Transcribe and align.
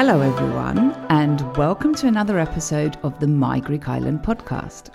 Hello, 0.00 0.20
everyone, 0.20 0.92
and 1.08 1.40
welcome 1.56 1.92
to 1.96 2.06
another 2.06 2.38
episode 2.38 2.96
of 3.02 3.18
the 3.18 3.26
My 3.26 3.58
Greek 3.58 3.88
Island 3.88 4.22
podcast. 4.22 4.94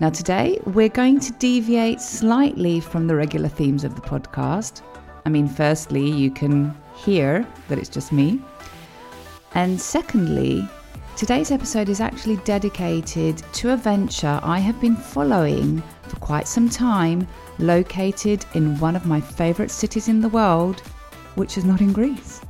Now, 0.00 0.10
today 0.10 0.60
we're 0.66 0.90
going 0.90 1.18
to 1.20 1.32
deviate 1.32 1.98
slightly 1.98 2.78
from 2.78 3.06
the 3.06 3.16
regular 3.16 3.48
themes 3.48 3.84
of 3.84 3.94
the 3.94 4.02
podcast. 4.02 4.82
I 5.24 5.30
mean, 5.30 5.48
firstly, 5.48 6.10
you 6.10 6.30
can 6.30 6.76
hear 6.94 7.48
that 7.68 7.78
it's 7.78 7.88
just 7.88 8.12
me. 8.12 8.38
And 9.54 9.80
secondly, 9.80 10.68
today's 11.16 11.50
episode 11.50 11.88
is 11.88 12.02
actually 12.02 12.36
dedicated 12.44 13.38
to 13.54 13.72
a 13.72 13.78
venture 13.78 14.38
I 14.42 14.58
have 14.58 14.78
been 14.78 14.94
following 14.94 15.82
for 16.02 16.16
quite 16.16 16.46
some 16.46 16.68
time, 16.68 17.26
located 17.58 18.44
in 18.52 18.78
one 18.78 18.94
of 18.94 19.06
my 19.06 19.22
favorite 19.22 19.70
cities 19.70 20.08
in 20.08 20.20
the 20.20 20.28
world, 20.28 20.80
which 21.34 21.56
is 21.56 21.64
not 21.64 21.80
in 21.80 21.94
Greece. 21.94 22.42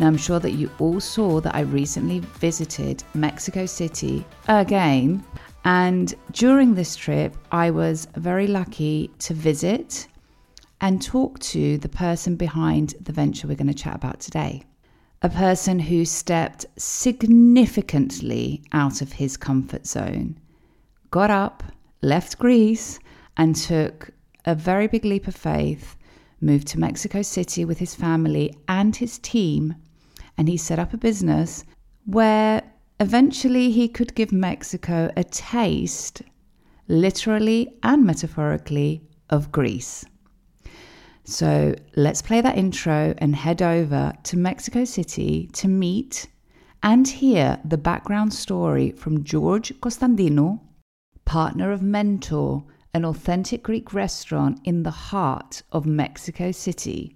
Now, 0.00 0.06
I'm 0.06 0.16
sure 0.16 0.40
that 0.40 0.52
you 0.52 0.70
all 0.78 0.98
saw 0.98 1.42
that 1.42 1.54
I 1.54 1.60
recently 1.60 2.20
visited 2.20 3.04
Mexico 3.12 3.66
City 3.66 4.24
again. 4.48 5.22
And 5.66 6.14
during 6.32 6.74
this 6.74 6.96
trip, 6.96 7.36
I 7.52 7.70
was 7.70 8.08
very 8.16 8.46
lucky 8.46 9.10
to 9.18 9.34
visit 9.34 10.08
and 10.80 11.02
talk 11.02 11.38
to 11.40 11.76
the 11.76 11.90
person 11.90 12.36
behind 12.36 12.94
the 12.98 13.12
venture 13.12 13.46
we're 13.46 13.56
going 13.56 13.66
to 13.66 13.74
chat 13.74 13.94
about 13.94 14.20
today. 14.20 14.64
A 15.20 15.28
person 15.28 15.78
who 15.78 16.06
stepped 16.06 16.64
significantly 16.78 18.62
out 18.72 19.02
of 19.02 19.12
his 19.12 19.36
comfort 19.36 19.86
zone, 19.86 20.40
got 21.10 21.30
up, 21.30 21.62
left 22.00 22.38
Greece, 22.38 22.98
and 23.36 23.54
took 23.54 24.12
a 24.46 24.54
very 24.54 24.86
big 24.86 25.04
leap 25.04 25.28
of 25.28 25.36
faith, 25.36 25.94
moved 26.40 26.68
to 26.68 26.80
Mexico 26.80 27.20
City 27.20 27.66
with 27.66 27.80
his 27.80 27.94
family 27.94 28.56
and 28.66 28.96
his 28.96 29.18
team 29.18 29.74
and 30.40 30.48
he 30.48 30.56
set 30.56 30.78
up 30.78 30.94
a 30.94 30.96
business 30.96 31.64
where 32.06 32.62
eventually 32.98 33.70
he 33.70 33.86
could 33.86 34.14
give 34.14 34.32
Mexico 34.32 35.10
a 35.14 35.22
taste, 35.22 36.22
literally 36.88 37.74
and 37.82 38.06
metaphorically, 38.06 39.02
of 39.28 39.52
Greece. 39.52 40.02
So 41.24 41.74
let's 41.94 42.22
play 42.22 42.40
that 42.40 42.56
intro 42.56 43.12
and 43.18 43.36
head 43.36 43.60
over 43.60 44.14
to 44.22 44.38
Mexico 44.38 44.86
City 44.86 45.50
to 45.52 45.68
meet 45.68 46.26
and 46.82 47.06
hear 47.06 47.60
the 47.62 47.76
background 47.76 48.32
story 48.32 48.92
from 48.92 49.24
George 49.24 49.78
Konstantinou, 49.80 50.58
partner 51.26 51.70
of 51.70 51.82
Mentor, 51.82 52.64
an 52.94 53.04
authentic 53.04 53.62
Greek 53.62 53.92
restaurant 53.92 54.58
in 54.64 54.84
the 54.84 55.10
heart 55.10 55.60
of 55.70 55.84
Mexico 55.84 56.50
City. 56.50 57.14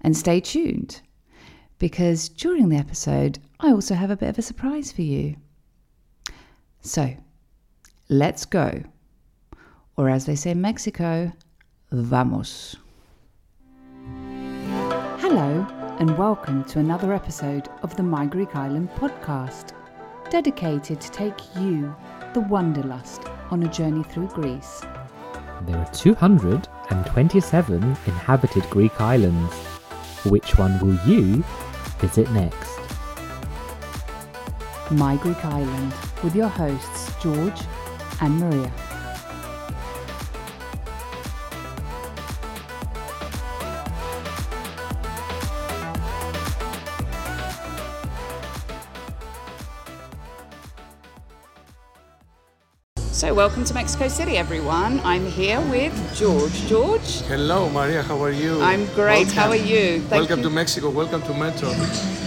And 0.00 0.16
stay 0.16 0.40
tuned 0.40 1.02
because 1.84 2.30
during 2.30 2.70
the 2.70 2.78
episode, 2.78 3.38
I 3.60 3.70
also 3.70 3.94
have 3.94 4.10
a 4.10 4.16
bit 4.16 4.30
of 4.30 4.38
a 4.38 4.42
surprise 4.42 4.90
for 4.90 5.02
you. 5.02 5.36
So, 6.80 7.14
let's 8.08 8.46
go. 8.46 8.82
Or 9.98 10.08
as 10.08 10.24
they 10.24 10.34
say 10.34 10.52
in 10.52 10.62
Mexico, 10.62 11.30
vamos. 11.92 12.76
Hello, 15.18 15.66
and 15.98 16.16
welcome 16.16 16.64
to 16.64 16.78
another 16.78 17.12
episode 17.12 17.68
of 17.82 17.94
the 17.96 18.02
My 18.02 18.24
Greek 18.24 18.56
Island 18.56 18.88
podcast, 18.92 19.74
dedicated 20.30 21.02
to 21.02 21.10
take 21.10 21.38
you, 21.60 21.94
the 22.32 22.40
wanderlust, 22.40 23.24
on 23.50 23.62
a 23.62 23.68
journey 23.68 24.04
through 24.04 24.28
Greece. 24.28 24.80
There 25.66 25.76
are 25.76 25.92
227 25.92 27.82
inhabited 27.82 28.70
Greek 28.70 28.98
islands. 29.02 29.52
Which 30.24 30.56
one 30.56 30.78
will 30.80 30.98
you 31.06 31.44
visit 32.06 32.30
next? 32.32 32.78
My 34.90 35.16
Greek 35.16 35.42
Island 35.42 35.94
with 36.22 36.36
your 36.36 36.48
hosts 36.48 37.10
George 37.22 37.60
and 38.20 38.38
Maria. 38.38 38.83
So, 53.24 53.32
welcome 53.32 53.64
to 53.64 53.72
Mexico 53.72 54.06
City, 54.08 54.36
everyone. 54.36 55.00
I'm 55.00 55.24
here 55.24 55.58
with 55.70 55.94
George. 56.14 56.52
George, 56.66 57.22
Hello, 57.22 57.70
Maria. 57.70 58.02
How 58.02 58.22
are 58.22 58.30
you? 58.30 58.60
I'm 58.60 58.84
great. 58.88 59.32
How 59.32 59.48
are 59.48 59.56
you? 59.56 60.00
Thank 60.00 60.10
welcome 60.10 60.40
you. 60.40 60.44
to 60.44 60.50
Mexico. 60.50 60.90
Welcome 60.90 61.22
to 61.22 61.32
Mentor. 61.32 61.72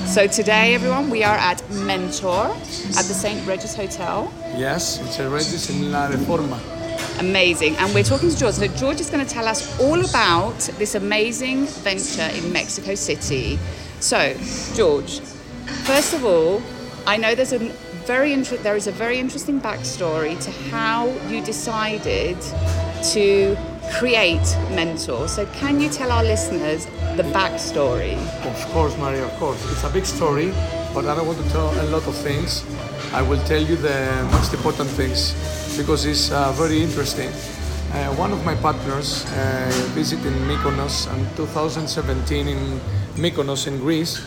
so 0.08 0.26
today, 0.26 0.74
everyone, 0.74 1.12
we 1.12 1.24
are 1.24 1.36
at 1.36 1.62
Mentor 1.70 2.48
at 2.48 3.06
the 3.06 3.14
St. 3.14 3.48
Regis 3.48 3.76
Hotel. 3.76 4.34
Yes, 4.56 5.00
it's 5.02 5.20
a 5.20 5.30
Regis 5.30 5.70
in 5.70 5.92
La 5.92 6.08
Reforma. 6.10 6.60
Amazing. 7.20 7.76
And 7.76 7.94
we're 7.94 8.04
talking 8.04 8.32
to 8.32 8.36
George. 8.36 8.56
So, 8.56 8.66
George 8.66 9.00
is 9.00 9.12
going 9.12 9.24
to 9.24 9.32
tell 9.32 9.48
us 9.48 9.80
all 9.80 10.04
about 10.04 10.58
this 10.80 10.96
amazing 10.96 11.68
venture 11.68 12.28
in 12.36 12.52
Mexico 12.52 12.96
City. 12.96 13.60
So, 14.00 14.34
George, 14.74 15.20
first 15.86 16.16
of 16.16 16.26
all, 16.26 16.60
I 17.06 17.18
know 17.18 17.36
there's 17.36 17.54
a 17.54 17.72
very 18.08 18.32
inter- 18.32 18.56
there 18.64 18.78
is 18.78 18.88
a 18.88 18.92
very 18.92 19.20
interesting 19.20 19.60
backstory 19.60 20.42
to 20.42 20.50
how 20.72 21.08
you 21.28 21.44
decided 21.44 22.38
to 23.04 23.58
create 24.00 24.48
Mentor. 24.72 25.28
So, 25.28 25.46
can 25.60 25.82
you 25.82 25.90
tell 25.90 26.10
our 26.14 26.24
listeners 26.24 26.86
the 27.18 27.24
backstory? 27.36 28.16
Of 28.46 28.66
course, 28.72 28.98
Maria, 28.98 29.26
of 29.26 29.34
course. 29.34 29.60
It's 29.72 29.84
a 29.84 29.90
big 29.90 30.06
story, 30.06 30.54
but 30.94 31.06
I 31.06 31.16
don't 31.16 31.28
want 31.28 31.40
to 31.44 31.50
tell 31.50 31.70
a 31.70 31.88
lot 31.92 32.08
of 32.08 32.16
things. 32.16 32.64
I 33.14 33.22
will 33.22 33.44
tell 33.44 33.62
you 33.62 33.76
the 33.76 34.30
most 34.32 34.54
important 34.54 34.90
things 34.92 35.36
because 35.78 36.06
it's 36.06 36.32
uh, 36.32 36.54
very 36.54 36.82
interesting. 36.82 37.30
Uh, 37.92 38.16
one 38.16 38.32
of 38.32 38.44
my 38.46 38.56
partners 38.56 39.26
uh, 39.26 39.70
visited 39.94 40.32
Mykonos 40.48 41.12
in 41.14 41.36
2017 41.36 42.48
in 42.48 42.80
Mykonos 43.16 43.68
in 43.68 43.78
Greece 43.80 44.22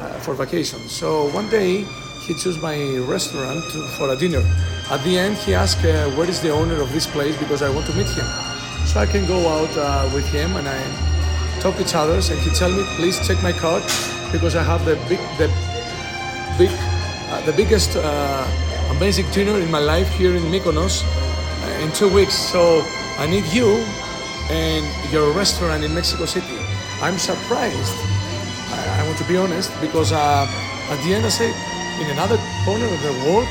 uh, 0.00 0.08
for 0.20 0.34
vacation. 0.34 0.80
So 0.88 1.30
one 1.30 1.48
day 1.48 1.86
he 2.26 2.34
chose 2.34 2.60
my 2.60 2.98
restaurant 2.98 3.64
for 3.96 4.10
a 4.10 4.16
dinner. 4.16 4.42
At 4.90 5.02
the 5.04 5.18
end, 5.18 5.36
he 5.38 5.54
asked 5.54 5.84
uh, 5.84 6.08
where 6.10 6.28
is 6.28 6.40
the 6.40 6.50
owner 6.50 6.80
of 6.80 6.92
this 6.92 7.06
place 7.06 7.36
because 7.36 7.62
I 7.62 7.70
want 7.70 7.86
to 7.86 7.94
meet 7.94 8.08
him. 8.08 8.26
So 8.86 9.00
I 9.00 9.06
can 9.06 9.26
go 9.26 9.48
out 9.48 9.76
uh, 9.76 10.10
with 10.14 10.26
him 10.28 10.56
and 10.56 10.68
I 10.68 10.80
talk 11.60 11.80
each 11.80 11.94
other, 11.94 12.14
and 12.14 12.38
he 12.40 12.50
tell 12.50 12.70
me, 12.70 12.82
please 12.96 13.24
check 13.26 13.42
my 13.42 13.52
card 13.52 13.82
because 14.32 14.56
I 14.56 14.62
have 14.62 14.84
the 14.84 14.96
big, 15.08 15.20
the 15.38 15.48
big, 16.58 16.70
uh, 17.30 17.40
the 17.46 17.52
biggest 17.52 17.96
uh, 17.96 18.46
amazing 18.96 19.30
dinner 19.30 19.58
in 19.58 19.70
my 19.70 19.78
life 19.78 20.08
here 20.14 20.34
in 20.34 20.42
Mykonos 20.44 21.02
in 21.82 21.90
two 21.92 22.12
weeks. 22.12 22.34
So 22.34 22.84
I 23.18 23.26
need 23.26 23.46
you 23.52 23.84
and 24.50 24.84
your 25.12 25.32
restaurant 25.32 25.84
in 25.84 25.94
Mexico 25.94 26.26
City. 26.26 26.58
I'm 27.00 27.18
surprised. 27.18 27.94
I, 28.70 29.00
I 29.00 29.06
want 29.06 29.18
to 29.18 29.24
be 29.24 29.36
honest 29.36 29.70
because 29.80 30.12
uh, 30.12 30.46
at 30.90 30.98
the 31.04 31.14
end 31.14 31.24
I 31.24 31.28
say, 31.28 31.52
in 32.02 32.10
another 32.10 32.38
corner 32.64 32.86
of 32.86 33.00
the 33.02 33.14
world, 33.24 33.48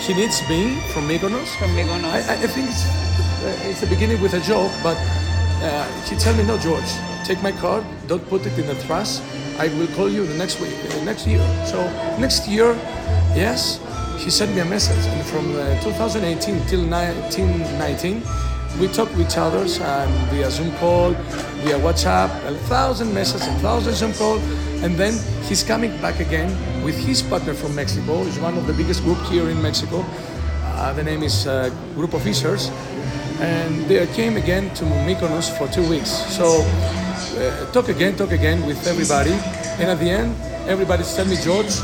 She 0.00 0.14
needs 0.14 0.40
me 0.48 0.80
from 0.92 1.06
Mykonos. 1.06 1.48
From 1.58 1.76
Mykonos. 1.76 2.04
I, 2.06 2.20
I 2.32 2.46
think 2.46 2.70
it's, 2.70 2.86
uh, 2.86 3.68
it's 3.68 3.80
the 3.82 3.86
beginning 3.86 4.18
with 4.22 4.32
a 4.32 4.40
joke, 4.40 4.72
but 4.82 4.96
uh, 4.96 5.84
he 6.08 6.16
tell 6.16 6.34
me, 6.36 6.42
no, 6.42 6.56
George, 6.56 6.90
take 7.22 7.42
my 7.42 7.52
card, 7.52 7.84
don't 8.06 8.26
put 8.30 8.46
it 8.46 8.58
in 8.58 8.66
the 8.66 8.74
trash. 8.86 9.20
I 9.58 9.68
will 9.76 9.88
call 9.88 10.08
you 10.08 10.26
the 10.26 10.34
next 10.38 10.58
week, 10.58 10.72
uh, 10.72 11.04
next 11.04 11.26
year. 11.26 11.44
So 11.66 11.84
next 12.18 12.48
year, 12.48 12.72
yes, 13.36 13.78
she 14.18 14.30
sent 14.30 14.54
me 14.54 14.60
a 14.60 14.64
message, 14.64 15.04
and 15.04 15.22
from 15.26 15.54
uh, 15.54 15.78
2018 15.82 16.66
till 16.66 16.80
1919, 16.88 18.22
we 18.80 18.88
talk 18.88 19.10
with 19.10 19.28
each 19.28 19.36
other 19.36 19.66
and 19.82 20.30
via 20.30 20.50
Zoom 20.50 20.72
call, 20.76 21.10
via 21.60 21.78
WhatsApp, 21.78 22.30
a 22.48 22.54
thousand 22.72 23.12
messages, 23.12 23.46
a 23.46 23.52
thousand 23.58 23.92
Zoom 23.92 24.14
call, 24.14 24.38
and 24.82 24.96
then 24.96 25.14
he's 25.44 25.62
coming 25.62 25.90
back 26.00 26.20
again 26.20 26.50
with 26.84 26.96
his 26.96 27.22
partner 27.22 27.54
from 27.54 27.74
Mexico. 27.74 28.24
He's 28.24 28.38
one 28.38 28.56
of 28.56 28.66
the 28.66 28.72
biggest 28.72 29.02
group 29.02 29.18
here 29.26 29.48
in 29.48 29.60
Mexico. 29.60 30.04
Uh, 30.64 30.92
the 30.94 31.02
name 31.02 31.22
is 31.22 31.46
uh, 31.46 31.70
Group 31.94 32.14
of 32.14 32.22
Fishers, 32.22 32.70
and 33.40 33.84
they 33.86 34.06
came 34.14 34.36
again 34.36 34.72
to 34.74 34.84
Mykonos 34.84 35.56
for 35.58 35.68
two 35.68 35.86
weeks. 35.88 36.08
So 36.08 36.64
uh, 36.64 37.70
talk 37.72 37.88
again, 37.88 38.16
talk 38.16 38.32
again 38.32 38.64
with 38.66 38.86
everybody, 38.86 39.32
and 39.78 39.90
at 39.90 39.98
the 39.98 40.10
end, 40.10 40.34
everybody 40.66 41.04
tell 41.04 41.26
me, 41.26 41.36
George, 41.36 41.74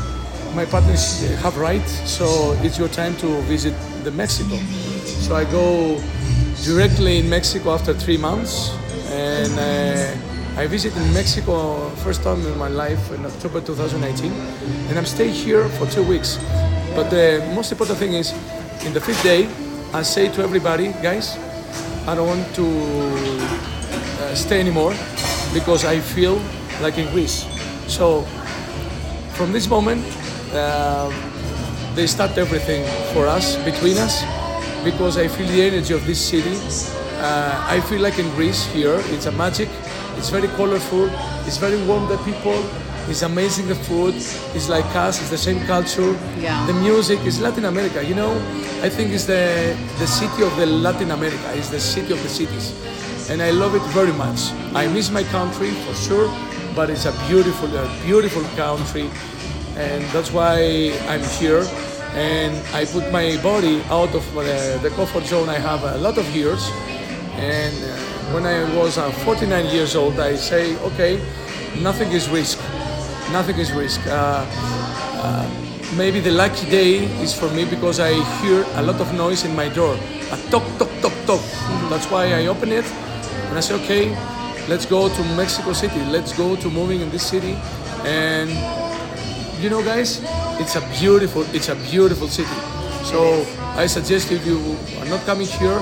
my 0.55 0.65
partners 0.65 1.21
have 1.41 1.57
right, 1.57 1.87
so 1.87 2.57
it's 2.63 2.79
your 2.79 2.87
time 2.87 3.15
to 3.17 3.27
visit 3.41 3.75
the 4.03 4.11
Mexico. 4.11 4.57
So 5.05 5.35
I 5.35 5.43
go 5.45 6.01
directly 6.63 7.19
in 7.19 7.29
Mexico 7.29 7.73
after 7.73 7.93
three 7.93 8.17
months, 8.17 8.71
and 9.11 9.53
uh, 9.59 10.26
I 10.57 10.65
visit 10.65 10.97
in 10.97 11.13
Mexico 11.13 11.87
first 12.03 12.23
time 12.23 12.43
in 12.43 12.57
my 12.57 12.67
life 12.67 13.11
in 13.11 13.23
October 13.23 13.61
2018, 13.61 14.31
and 14.89 14.97
I'm 14.97 15.05
staying 15.05 15.33
here 15.33 15.69
for 15.77 15.85
two 15.85 16.01
weeks. 16.01 16.39
But 16.95 17.11
the 17.11 17.45
most 17.53 17.71
important 17.71 17.99
thing 17.99 18.13
is, 18.13 18.33
in 18.83 18.91
the 18.91 18.99
fifth 18.99 19.21
day, 19.21 19.47
I 19.93 20.01
say 20.01 20.33
to 20.33 20.41
everybody, 20.41 20.93
guys, 21.03 21.37
I 22.07 22.15
don't 22.15 22.25
want 22.25 22.55
to 22.55 22.65
uh, 22.65 24.33
stay 24.33 24.59
anymore 24.59 24.95
because 25.53 25.85
I 25.85 25.99
feel 25.99 26.41
like 26.81 26.97
in 26.97 27.07
Greece. 27.11 27.45
So 27.85 28.23
from 29.37 29.51
this 29.51 29.69
moment, 29.69 30.03
uh, 30.53 31.13
they 31.93 32.07
start 32.07 32.35
everything 32.35 32.83
for 33.13 33.27
us, 33.27 33.57
between 33.57 33.97
us, 33.99 34.23
because 34.83 35.19
I 35.19 35.27
feel 35.27 35.45
the 35.49 35.61
energy 35.61 35.93
of 35.93 36.03
this 36.07 36.19
city. 36.19 36.57
Uh, 37.21 37.63
I 37.69 37.79
feel 37.81 38.01
like 38.01 38.17
in 38.17 38.27
Greece 38.31 38.65
here. 38.65 38.99
It's 39.13 39.27
a 39.27 39.31
magic. 39.31 39.69
It's 40.17 40.29
very 40.29 40.47
colorful. 40.59 41.09
It's 41.45 41.57
very 41.57 41.77
warm. 41.87 42.07
The 42.09 42.17
people. 42.19 42.59
It's 43.09 43.21
amazing. 43.21 43.67
The 43.67 43.75
food. 43.75 44.15
It's 44.55 44.67
like 44.69 44.85
us. 44.95 45.21
It's 45.21 45.29
the 45.29 45.37
same 45.37 45.59
culture. 45.65 46.11
Yeah. 46.39 46.65
The 46.67 46.73
music 46.73 47.19
is 47.25 47.39
Latin 47.39 47.65
America. 47.65 48.03
You 48.03 48.15
know, 48.15 48.33
I 48.81 48.89
think 48.89 49.11
it's 49.13 49.25
the 49.25 49.75
the 49.99 50.07
city 50.07 50.43
of 50.43 50.55
the 50.57 50.65
Latin 50.65 51.11
America. 51.11 51.47
It's 51.55 51.69
the 51.69 51.79
city 51.79 52.11
of 52.13 52.21
the 52.23 52.29
cities, 52.29 52.73
and 53.29 53.41
I 53.41 53.51
love 53.51 53.75
it 53.75 53.85
very 53.93 54.13
much. 54.13 54.51
I 54.73 54.87
miss 54.87 55.09
my 55.11 55.23
country 55.23 55.71
for 55.85 55.93
sure, 55.95 56.27
but 56.75 56.89
it's 56.89 57.05
a 57.05 57.13
beautiful, 57.27 57.69
a 57.77 57.87
beautiful 58.03 58.43
country, 58.55 59.09
and 59.77 60.03
that's 60.11 60.31
why 60.31 60.91
I'm 61.07 61.23
here. 61.39 61.63
And 62.17 62.55
I 62.73 62.85
put 62.85 63.11
my 63.11 63.37
body 63.43 63.81
out 63.89 64.09
of 64.15 64.25
the, 64.33 64.79
the 64.81 64.89
comfort 64.95 65.25
zone 65.25 65.49
I 65.49 65.59
have 65.59 65.83
a 65.83 65.97
lot 65.99 66.17
of 66.17 66.25
years. 66.35 66.71
And 67.37 67.75
uh, 67.85 68.06
when 68.33 68.45
I 68.45 68.63
was 68.75 68.97
uh, 68.97 69.11
49 69.11 69.65
years 69.67 69.95
old, 69.95 70.19
I 70.19 70.35
say, 70.35 70.75
okay, 70.77 71.19
nothing 71.81 72.11
is 72.11 72.29
risk. 72.29 72.59
Nothing 73.31 73.57
is 73.57 73.71
risk. 73.71 74.01
Uh, 74.07 74.45
uh, 75.23 75.49
maybe 75.95 76.19
the 76.19 76.31
lucky 76.31 76.69
day 76.69 77.05
is 77.23 77.33
for 77.33 77.49
me 77.51 77.65
because 77.65 77.99
I 77.99 78.13
hear 78.41 78.65
a 78.75 78.81
lot 78.81 78.99
of 78.99 79.13
noise 79.13 79.45
in 79.45 79.55
my 79.55 79.69
door. 79.69 79.95
A 80.31 80.37
tock, 80.51 80.63
tock, 80.77 80.89
tock, 81.01 81.13
tock. 81.25 81.41
That's 81.89 82.09
why 82.11 82.33
I 82.33 82.47
open 82.47 82.71
it 82.71 82.85
and 83.47 83.57
I 83.57 83.61
say, 83.61 83.75
okay, 83.75 84.09
let's 84.67 84.85
go 84.85 85.07
to 85.07 85.23
Mexico 85.35 85.73
City. 85.73 86.03
Let's 86.05 86.35
go 86.35 86.55
to 86.55 86.69
moving 86.69 87.01
in 87.01 87.09
this 87.09 87.25
city. 87.25 87.55
And 88.03 88.49
you 89.61 89.69
know, 89.69 89.83
guys, 89.83 90.21
it's 90.59 90.75
a 90.75 90.81
beautiful, 90.99 91.43
it's 91.55 91.69
a 91.69 91.75
beautiful 91.75 92.27
city. 92.27 92.59
So 93.03 93.45
I 93.75 93.87
suggest 93.87 94.31
if 94.31 94.45
you 94.45 94.77
are 94.99 95.05
not 95.05 95.25
coming 95.25 95.47
here, 95.47 95.79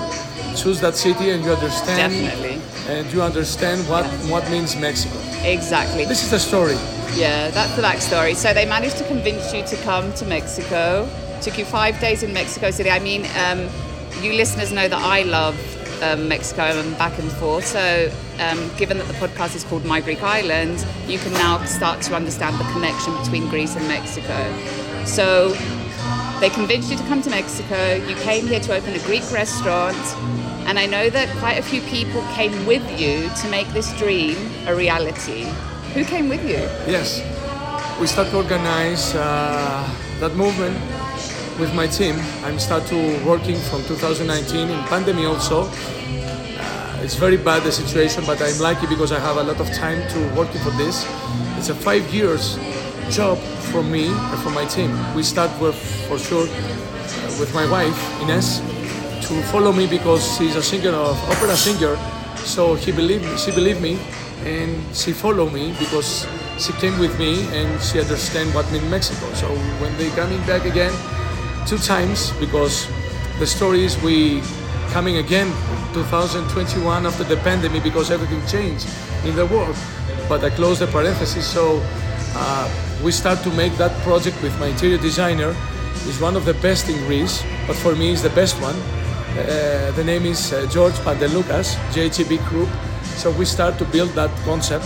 choose 0.56 0.80
that 0.82 0.96
city 0.96 1.30
and 1.32 1.44
you 1.44 1.52
understand. 1.52 2.14
Definitely. 2.14 2.62
And 2.88 3.12
you 3.12 3.22
understand 3.22 3.88
what 3.90 4.06
what 4.30 4.50
means 4.50 4.76
Mexico. 4.76 5.18
Exactly. 5.44 6.06
This 6.06 6.24
is 6.24 6.32
the 6.32 6.40
story. 6.40 6.78
Yeah, 7.16 7.50
that's 7.52 7.76
the 7.76 7.82
backstory. 7.82 8.36
So 8.36 8.54
they 8.54 8.66
managed 8.66 8.98
to 8.98 9.08
convince 9.08 9.54
you 9.54 9.66
to 9.66 9.76
come 9.84 10.14
to 10.16 10.26
Mexico. 10.26 11.10
Took 11.42 11.58
you 11.58 11.66
five 11.66 12.00
days 12.00 12.24
in 12.24 12.34
Mexico 12.34 12.72
City. 12.72 12.90
I 12.90 13.00
mean, 13.00 13.26
um, 13.46 13.70
you 14.22 14.34
listeners 14.34 14.72
know 14.72 14.88
that 14.88 15.02
I 15.02 15.24
love 15.24 15.56
um, 16.04 16.28
Mexico 16.28 16.64
and 16.64 16.98
back 16.98 17.18
and 17.20 17.32
forth. 17.34 17.66
So, 17.66 18.12
um, 18.40 18.72
given 18.78 18.98
that 18.98 19.08
the 19.08 19.14
podcast 19.14 19.56
is 19.56 19.64
called 19.64 19.86
My 19.86 20.02
Greek 20.02 20.24
Island, 20.24 20.86
you 21.08 21.18
can 21.20 21.34
now 21.34 21.64
start 21.66 22.02
to 22.04 22.16
understand 22.16 22.60
the 22.60 22.66
connection 22.74 23.16
between 23.18 23.48
Greece 23.50 23.76
and 23.76 23.88
Mexico. 23.88 24.38
So, 25.06 25.54
they 26.40 26.50
convinced 26.50 26.92
you 26.92 26.98
to 26.98 27.04
come 27.04 27.22
to 27.22 27.30
Mexico. 27.30 27.96
You 27.96 28.16
came 28.18 28.48
here 28.48 28.60
to 28.60 28.74
open 28.74 28.94
a 28.94 29.00
Greek 29.00 29.30
restaurant. 29.32 29.96
And 30.66 30.80
I 30.80 30.88
know 30.88 31.12
that 31.12 31.30
quite 31.38 31.60
a 31.60 31.62
few 31.62 31.82
people 31.82 32.24
came 32.34 32.66
with 32.66 32.84
you 33.00 33.30
to 33.42 33.48
make 33.50 33.68
this 33.70 33.94
dream 34.00 34.36
a 34.66 34.76
reality. 34.76 35.44
Who 35.94 36.04
came 36.04 36.28
with 36.28 36.44
you? 36.44 36.58
Yes, 36.90 37.22
we 38.00 38.08
start 38.08 38.30
to 38.30 38.38
organize 38.38 39.14
uh, 39.14 39.88
that 40.20 40.36
movement 40.36 40.76
with 41.60 41.72
my 41.76 41.86
team. 41.86 42.16
I'm 42.44 42.58
start 42.58 42.88
to 42.88 42.96
working 43.24 43.58
from 43.70 43.84
2019 43.84 44.70
in 44.70 44.84
pandemic 44.86 45.26
also. 45.26 45.70
Uh, 45.70 47.00
it's 47.04 47.16
very 47.16 47.38
bad 47.38 47.62
the 47.62 47.72
situation, 47.72 48.24
but 48.26 48.42
I'm 48.42 48.60
lucky 48.60 48.88
because 48.88 49.12
I 49.12 49.20
have 49.20 49.38
a 49.38 49.44
lot 49.44 49.62
of 49.62 49.72
time 49.72 50.02
to 50.14 50.36
working 50.36 50.62
for 50.62 50.72
this. 50.72 51.06
It's 51.58 51.70
a 51.70 51.76
five 51.76 52.12
years 52.12 52.58
job 53.12 53.38
for 53.72 53.84
me 53.84 54.08
and 54.08 54.40
for 54.42 54.50
my 54.50 54.66
team. 54.66 54.92
We 55.14 55.22
start 55.22 55.52
with 55.62 55.76
for 56.08 56.18
sure 56.18 56.48
uh, 56.50 57.38
with 57.40 57.54
my 57.54 57.70
wife 57.70 58.22
Ines 58.22 58.62
to 59.22 59.42
follow 59.44 59.72
me 59.72 59.88
because 59.88 60.38
she's 60.38 60.56
a 60.56 60.64
singer 60.64 60.92
of 60.92 61.18
opera 61.30 61.56
singer. 61.56 61.98
So 62.38 62.76
he 62.76 62.92
believed 62.92 63.40
she 63.40 63.52
believed 63.52 63.82
me, 63.82 63.98
and 64.44 64.78
she 64.96 65.12
followed 65.12 65.54
me 65.54 65.74
because 65.80 66.28
she 66.60 66.72
came 66.74 66.98
with 67.00 67.18
me 67.20 67.48
and 67.52 67.82
she 67.82 68.00
understand 68.00 68.54
what 68.54 68.70
mean 68.72 68.90
Mexico. 68.90 69.32
So 69.34 69.48
when 69.82 69.96
they 69.98 70.10
coming 70.12 70.40
back 70.46 70.66
again, 70.66 70.94
two 71.68 71.78
times 71.78 72.32
because 72.40 72.88
the 73.40 73.48
story 73.48 73.84
is 73.84 74.02
we 74.02 74.42
coming 74.92 75.18
again 75.18 75.48
2021 75.94 77.06
after 77.06 77.24
the 77.24 77.38
pandemic 77.38 77.84
because 77.84 78.12
everything 78.12 78.46
changed 78.48 78.88
in 79.26 79.36
the 79.36 79.46
world. 79.48 79.76
But 80.30 80.44
I 80.44 80.50
close 80.50 80.80
the 80.80 80.88
parenthesis. 80.88 81.46
So 81.46 81.82
uh, 82.36 82.70
we 83.04 83.12
start 83.12 83.40
to 83.44 83.52
make 83.52 83.76
that 83.78 83.92
project 84.04 84.42
with 84.42 84.58
my 84.60 84.68
interior 84.68 84.98
designer. 84.98 85.56
Is 86.08 86.22
one 86.22 86.36
of 86.36 86.46
the 86.46 86.54
best 86.56 86.88
in 86.88 86.98
Greece, 87.08 87.44
but 87.66 87.76
for 87.76 87.96
me 87.96 88.12
is 88.12 88.22
the 88.22 88.30
best 88.30 88.62
one. 88.62 88.76
Uh, 89.36 89.92
the 89.96 90.04
name 90.04 90.26
is 90.26 90.54
uh, 90.54 90.66
George 90.72 90.94
Pandelucas, 91.04 91.76
JGB 91.92 92.38
Group. 92.50 92.70
So 93.18 93.32
we 93.32 93.46
start 93.46 93.78
to 93.80 93.86
build 93.86 94.10
that 94.12 94.32
concept. 94.46 94.86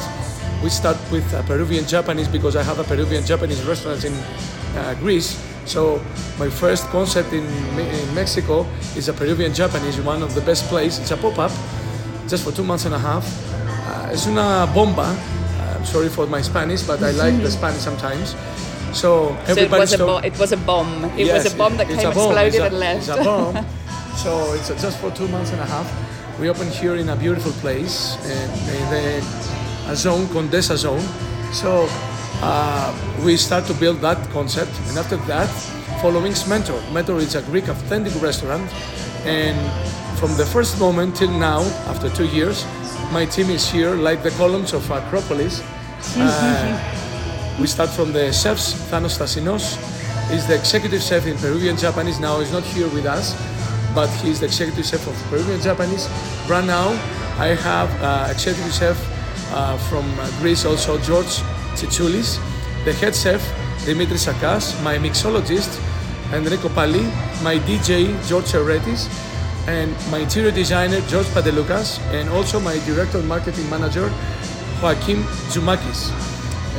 We 0.63 0.69
start 0.69 0.97
with 1.11 1.31
a 1.33 1.43
Peruvian 1.43 1.85
Japanese 1.85 2.27
because 2.27 2.55
I 2.55 2.63
have 2.63 2.79
a 2.79 2.83
Peruvian 2.83 3.23
Japanese 3.25 3.61
restaurant 3.63 4.03
in 4.05 4.13
uh, 4.75 4.95
Greece. 4.99 5.37
So 5.65 6.01
my 6.39 6.49
first 6.49 6.85
concept 6.89 7.31
in, 7.31 7.45
in 7.79 8.15
Mexico 8.15 8.65
is 8.97 9.07
a 9.07 9.13
Peruvian 9.13 9.53
Japanese, 9.53 9.99
one 10.01 10.23
of 10.23 10.33
the 10.33 10.41
best 10.41 10.65
places. 10.67 10.99
It's 10.99 11.11
a 11.11 11.17
pop-up, 11.17 11.51
just 12.27 12.43
for 12.43 12.51
two 12.51 12.63
months 12.63 12.85
and 12.85 12.95
a 12.95 12.99
half. 12.99 13.23
Uh, 13.87 14.09
es 14.11 14.25
una 14.27 14.67
bomba. 14.73 15.13
Uh, 15.13 15.75
I'm 15.77 15.85
sorry 15.85 16.09
for 16.09 16.25
my 16.25 16.41
Spanish, 16.41 16.81
but 16.83 17.01
I 17.03 17.11
like 17.11 17.37
the 17.41 17.51
Spanish 17.59 17.81
sometimes. 17.81 18.35
So 18.93 19.37
So 19.45 19.53
it 19.61 19.69
was, 19.69 19.93
a 19.93 19.97
bo- 19.99 20.17
it 20.17 20.37
was 20.39 20.51
a 20.51 20.57
bomb. 20.57 21.05
It 21.17 21.27
Yes, 21.27 21.43
was 21.45 21.53
a 21.53 21.57
bomb 21.57 21.77
that 21.77 21.87
came, 21.87 21.97
bomb. 21.97 22.33
exploded, 22.33 22.47
It's 22.47 22.57
a- 22.57 22.65
and 22.65 22.79
left. 22.79 23.65
It's 24.19 24.27
a 24.27 24.31
bomb. 24.31 24.57
so 24.57 24.71
it's 24.71 24.81
just 24.81 24.99
for 24.99 25.11
two 25.11 25.27
months 25.29 25.51
and 25.51 25.61
a 25.61 25.65
half. 25.65 25.87
We 26.39 26.49
opened 26.49 26.71
here 26.71 26.95
in 26.95 27.09
a 27.09 27.15
beautiful 27.15 27.51
place, 27.53 28.17
and 28.25 28.51
in 28.69 28.89
the, 28.89 29.91
a 29.91 29.95
zone, 29.95 30.27
Condesa 30.27 30.77
zone. 30.77 31.03
So 31.53 31.87
uh, 32.41 32.93
we 33.25 33.37
start 33.37 33.65
to 33.65 33.73
build 33.73 34.01
that 34.01 34.17
concept, 34.31 34.71
and 34.89 34.97
after 34.97 35.17
that, 35.27 35.49
following 36.01 36.33
Mentor. 36.47 36.81
Mentor 36.91 37.17
is 37.19 37.35
a 37.35 37.41
Greek 37.43 37.67
authentic 37.69 38.21
restaurant, 38.21 38.69
and 39.25 39.57
from 40.19 40.35
the 40.37 40.45
first 40.45 40.79
moment 40.79 41.15
till 41.15 41.31
now, 41.31 41.61
after 41.87 42.09
two 42.09 42.25
years, 42.27 42.65
my 43.11 43.25
team 43.25 43.49
is 43.49 43.69
here, 43.69 43.95
like 43.95 44.23
the 44.23 44.31
columns 44.31 44.73
of 44.73 44.89
Acropolis. 44.91 45.63
Uh, 46.17 47.57
we 47.59 47.67
start 47.67 47.89
from 47.89 48.13
the 48.13 48.31
chefs. 48.31 48.73
Thanos 48.89 49.17
Stasinos 49.17 49.77
is 50.31 50.47
the 50.47 50.55
executive 50.55 51.01
chef 51.01 51.27
in 51.27 51.37
Peruvian 51.37 51.75
Japanese. 51.75 52.19
Now 52.21 52.39
he's 52.39 52.53
not 52.53 52.63
here 52.63 52.87
with 52.87 53.05
us, 53.05 53.35
but 53.93 54.09
he's 54.21 54.39
the 54.39 54.45
executive 54.45 54.85
chef 54.85 55.07
of 55.07 55.15
Peruvian 55.29 55.61
Japanese. 55.61 56.07
Right 56.47 56.65
now, 56.65 56.89
I 57.37 57.55
have 57.55 57.89
uh, 58.01 58.27
executive 58.31 58.73
chef 58.73 58.97
uh, 59.53 59.77
from 59.89 60.05
Greece, 60.39 60.65
also 60.65 60.97
George 60.99 61.41
Tsitsoulis, 61.75 62.37
the 62.85 62.93
head 62.93 63.15
chef 63.15 63.41
Dimitris 63.85 64.27
Sakas, 64.27 64.81
my 64.83 64.97
mixologist 64.97 65.79
Enriko 66.31 66.73
Pali, 66.75 67.03
my 67.43 67.57
DJ 67.59 68.13
George 68.27 68.51
Eretis, 68.51 69.07
and 69.67 69.91
my 70.11 70.19
interior 70.19 70.51
designer 70.51 71.01
George 71.07 71.25
Padelukas, 71.27 71.99
and 72.13 72.29
also 72.29 72.59
my 72.59 72.77
director 72.85 73.21
marketing 73.23 73.69
manager 73.69 74.11
Joaquim 74.81 75.23
Zumakis. 75.49 76.11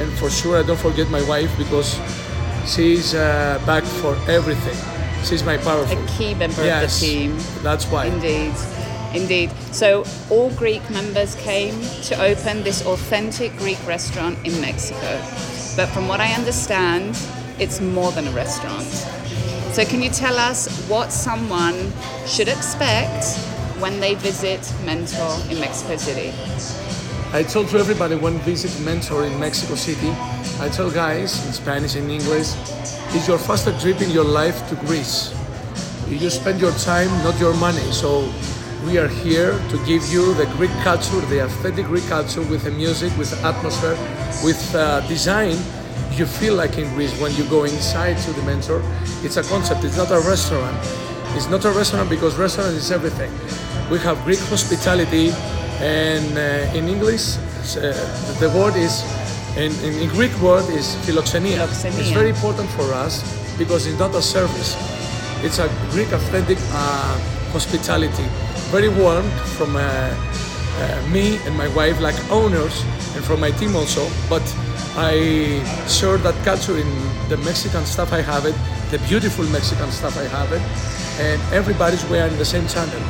And 0.01 0.11
for 0.19 0.31
sure, 0.31 0.59
I 0.59 0.63
don't 0.63 0.79
forget 0.79 1.09
my 1.11 1.23
wife 1.29 1.51
because 1.59 1.99
she's 2.67 3.15
uh, 3.15 3.61
back 3.67 3.85
for 3.85 4.17
everything. 4.29 4.90
She's 5.25 5.45
my 5.45 5.57
powerful. 5.59 6.03
A 6.03 6.07
key 6.09 6.35
member 6.35 6.65
yes, 6.65 6.95
of 6.95 7.01
the 7.01 7.07
team. 7.07 7.39
That's 7.63 7.85
why. 7.87 8.07
Indeed. 8.07 8.55
Indeed. 9.15 9.51
So 9.73 10.05
all 10.31 10.51
Greek 10.53 10.89
members 10.91 11.35
came 11.37 11.81
to 12.05 12.21
open 12.23 12.63
this 12.63 12.85
authentic 12.87 13.57
Greek 13.57 13.79
restaurant 13.87 14.39
in 14.47 14.61
Mexico. 14.61 15.21
But 15.77 15.87
from 15.89 16.09
what 16.09 16.21
I 16.21 16.33
understand, 16.33 17.19
it's 17.59 17.81
more 17.81 18.13
than 18.13 18.27
a 18.29 18.31
restaurant. 18.33 18.87
So 19.75 19.85
can 19.85 20.03
you 20.03 20.11
tell 20.11 20.37
us 20.37 20.69
what 20.89 21.13
someone 21.13 21.93
should 22.27 22.49
expect 22.49 23.37
when 23.79 24.01
they 24.01 24.15
visit 24.15 24.61
Mentor 24.85 25.39
in 25.51 25.61
Mexico 25.61 25.97
City? 25.97 26.33
I 27.33 27.45
told 27.45 27.69
to 27.69 27.79
everybody 27.79 28.17
when 28.17 28.39
visit 28.41 28.73
Mentor 28.85 29.25
in 29.25 29.39
Mexico 29.39 29.77
City, 29.77 30.11
I 30.59 30.69
tell 30.69 30.91
guys 30.91 31.47
in 31.47 31.53
Spanish 31.53 31.95
and 31.95 32.11
English, 32.11 32.55
it's 33.15 33.29
your 33.29 33.39
first 33.39 33.71
trip 33.81 34.01
in 34.03 34.11
your 34.11 34.25
life 34.25 34.69
to 34.69 34.75
Greece. 34.75 35.33
You 36.09 36.29
spend 36.29 36.61
your 36.61 36.73
time, 36.73 37.07
not 37.23 37.39
your 37.39 37.55
money. 37.55 37.87
So 37.93 38.29
we 38.85 38.99
are 38.99 39.07
here 39.07 39.53
to 39.53 39.77
give 39.87 40.03
you 40.11 40.35
the 40.35 40.47
Greek 40.57 40.73
culture, 40.83 41.21
the 41.31 41.45
authentic 41.45 41.87
Greek 41.87 42.05
culture 42.09 42.43
with 42.43 42.65
the 42.65 42.73
music, 42.73 43.17
with 43.17 43.31
the 43.31 43.47
atmosphere, 43.47 43.97
with 44.43 44.75
uh, 44.75 44.99
design. 45.07 45.57
You 46.11 46.27
feel 46.27 46.57
like 46.57 46.79
in 46.79 46.93
Greece 46.95 47.15
when 47.21 47.33
you 47.37 47.45
go 47.45 47.63
inside 47.63 48.19
to 48.25 48.33
the 48.33 48.43
Mentor. 48.43 48.83
It's 49.23 49.37
a 49.37 49.45
concept. 49.45 49.85
It's 49.85 49.97
not 49.97 50.11
a 50.11 50.19
restaurant. 50.19 50.77
It's 51.37 51.49
not 51.49 51.65
a 51.65 51.71
restaurant 51.71 52.11
because 52.11 52.35
restaurant 52.35 52.75
is 52.75 52.91
everything. 52.91 53.31
We 53.89 54.01
have 54.01 54.21
Greek 54.25 54.41
hospitality 54.51 55.31
and 55.81 56.37
uh, 56.37 56.77
in 56.77 56.89
English, 56.89 57.39
uh, 57.77 57.93
the 58.39 58.53
word 58.55 58.77
is, 58.77 59.03
in, 59.57 59.73
in, 59.85 60.09
Greek 60.11 60.33
word 60.43 60.69
is 60.71 60.95
philoxenia. 61.07 61.67
Philoxenia. 61.67 61.99
It's 61.99 62.11
very 62.11 62.31
important 62.31 62.69
for 62.71 62.93
us 62.93 63.25
because 63.57 63.87
it's 63.87 63.99
not 63.99 64.15
a 64.15 64.21
service. 64.21 64.77
It's 65.43 65.59
a 65.59 65.69
Greek 65.91 66.13
authentic 66.13 66.59
uh, 66.73 67.19
hospitality. 67.53 68.27
Very 68.71 68.91
warm 68.91 69.25
from 69.57 69.77
uh, 69.77 69.81
uh, 69.81 71.09
me 71.11 71.39
and 71.47 71.57
my 71.57 71.69
wife, 71.69 71.99
like 72.01 72.17
owners, 72.31 72.83
and 73.15 73.25
from 73.25 73.41
my 73.41 73.51
team 73.51 73.75
also. 73.75 74.07
But 74.29 74.45
I 74.97 75.65
share 75.89 76.19
that 76.19 76.35
culture 76.45 76.77
in 76.77 76.89
the 77.31 77.39
Mexican 77.39 77.87
stuff 77.87 78.13
I 78.13 78.21
have 78.21 78.45
it, 78.45 78.55
the 78.91 78.99
beautiful 79.09 79.47
Mexican 79.47 79.91
stuff 79.93 80.19
I 80.19 80.25
have 80.25 80.53
it, 80.53 80.63
and 81.21 81.41
everybody's 81.55 82.05
wearing 82.11 82.37
the 82.37 82.45
same 82.45 82.67
channel. 82.67 83.01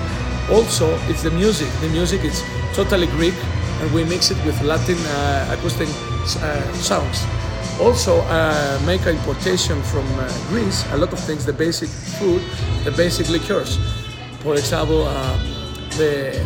Also, 0.50 0.86
it's 1.08 1.22
the 1.22 1.30
music. 1.30 1.68
The 1.80 1.88
music 1.88 2.24
is 2.24 2.42
totally 2.74 3.06
Greek, 3.06 3.34
and 3.80 3.92
we 3.92 4.04
mix 4.04 4.30
it 4.30 4.38
with 4.44 4.60
Latin 4.62 4.98
uh, 4.98 5.56
acoustic 5.56 5.88
uh, 5.88 6.72
sounds. 6.74 7.24
Also, 7.80 8.20
uh, 8.22 8.80
make 8.84 9.00
an 9.06 9.16
importation 9.16 9.80
from 9.82 10.06
Greece. 10.48 10.84
A 10.92 10.96
lot 10.96 11.12
of 11.12 11.18
things, 11.20 11.46
the 11.46 11.52
basic 11.52 11.88
food, 11.88 12.42
the 12.84 12.92
basic 12.92 13.28
liqueurs. 13.28 13.78
For 14.40 14.54
example, 14.54 15.04
the 15.96 16.38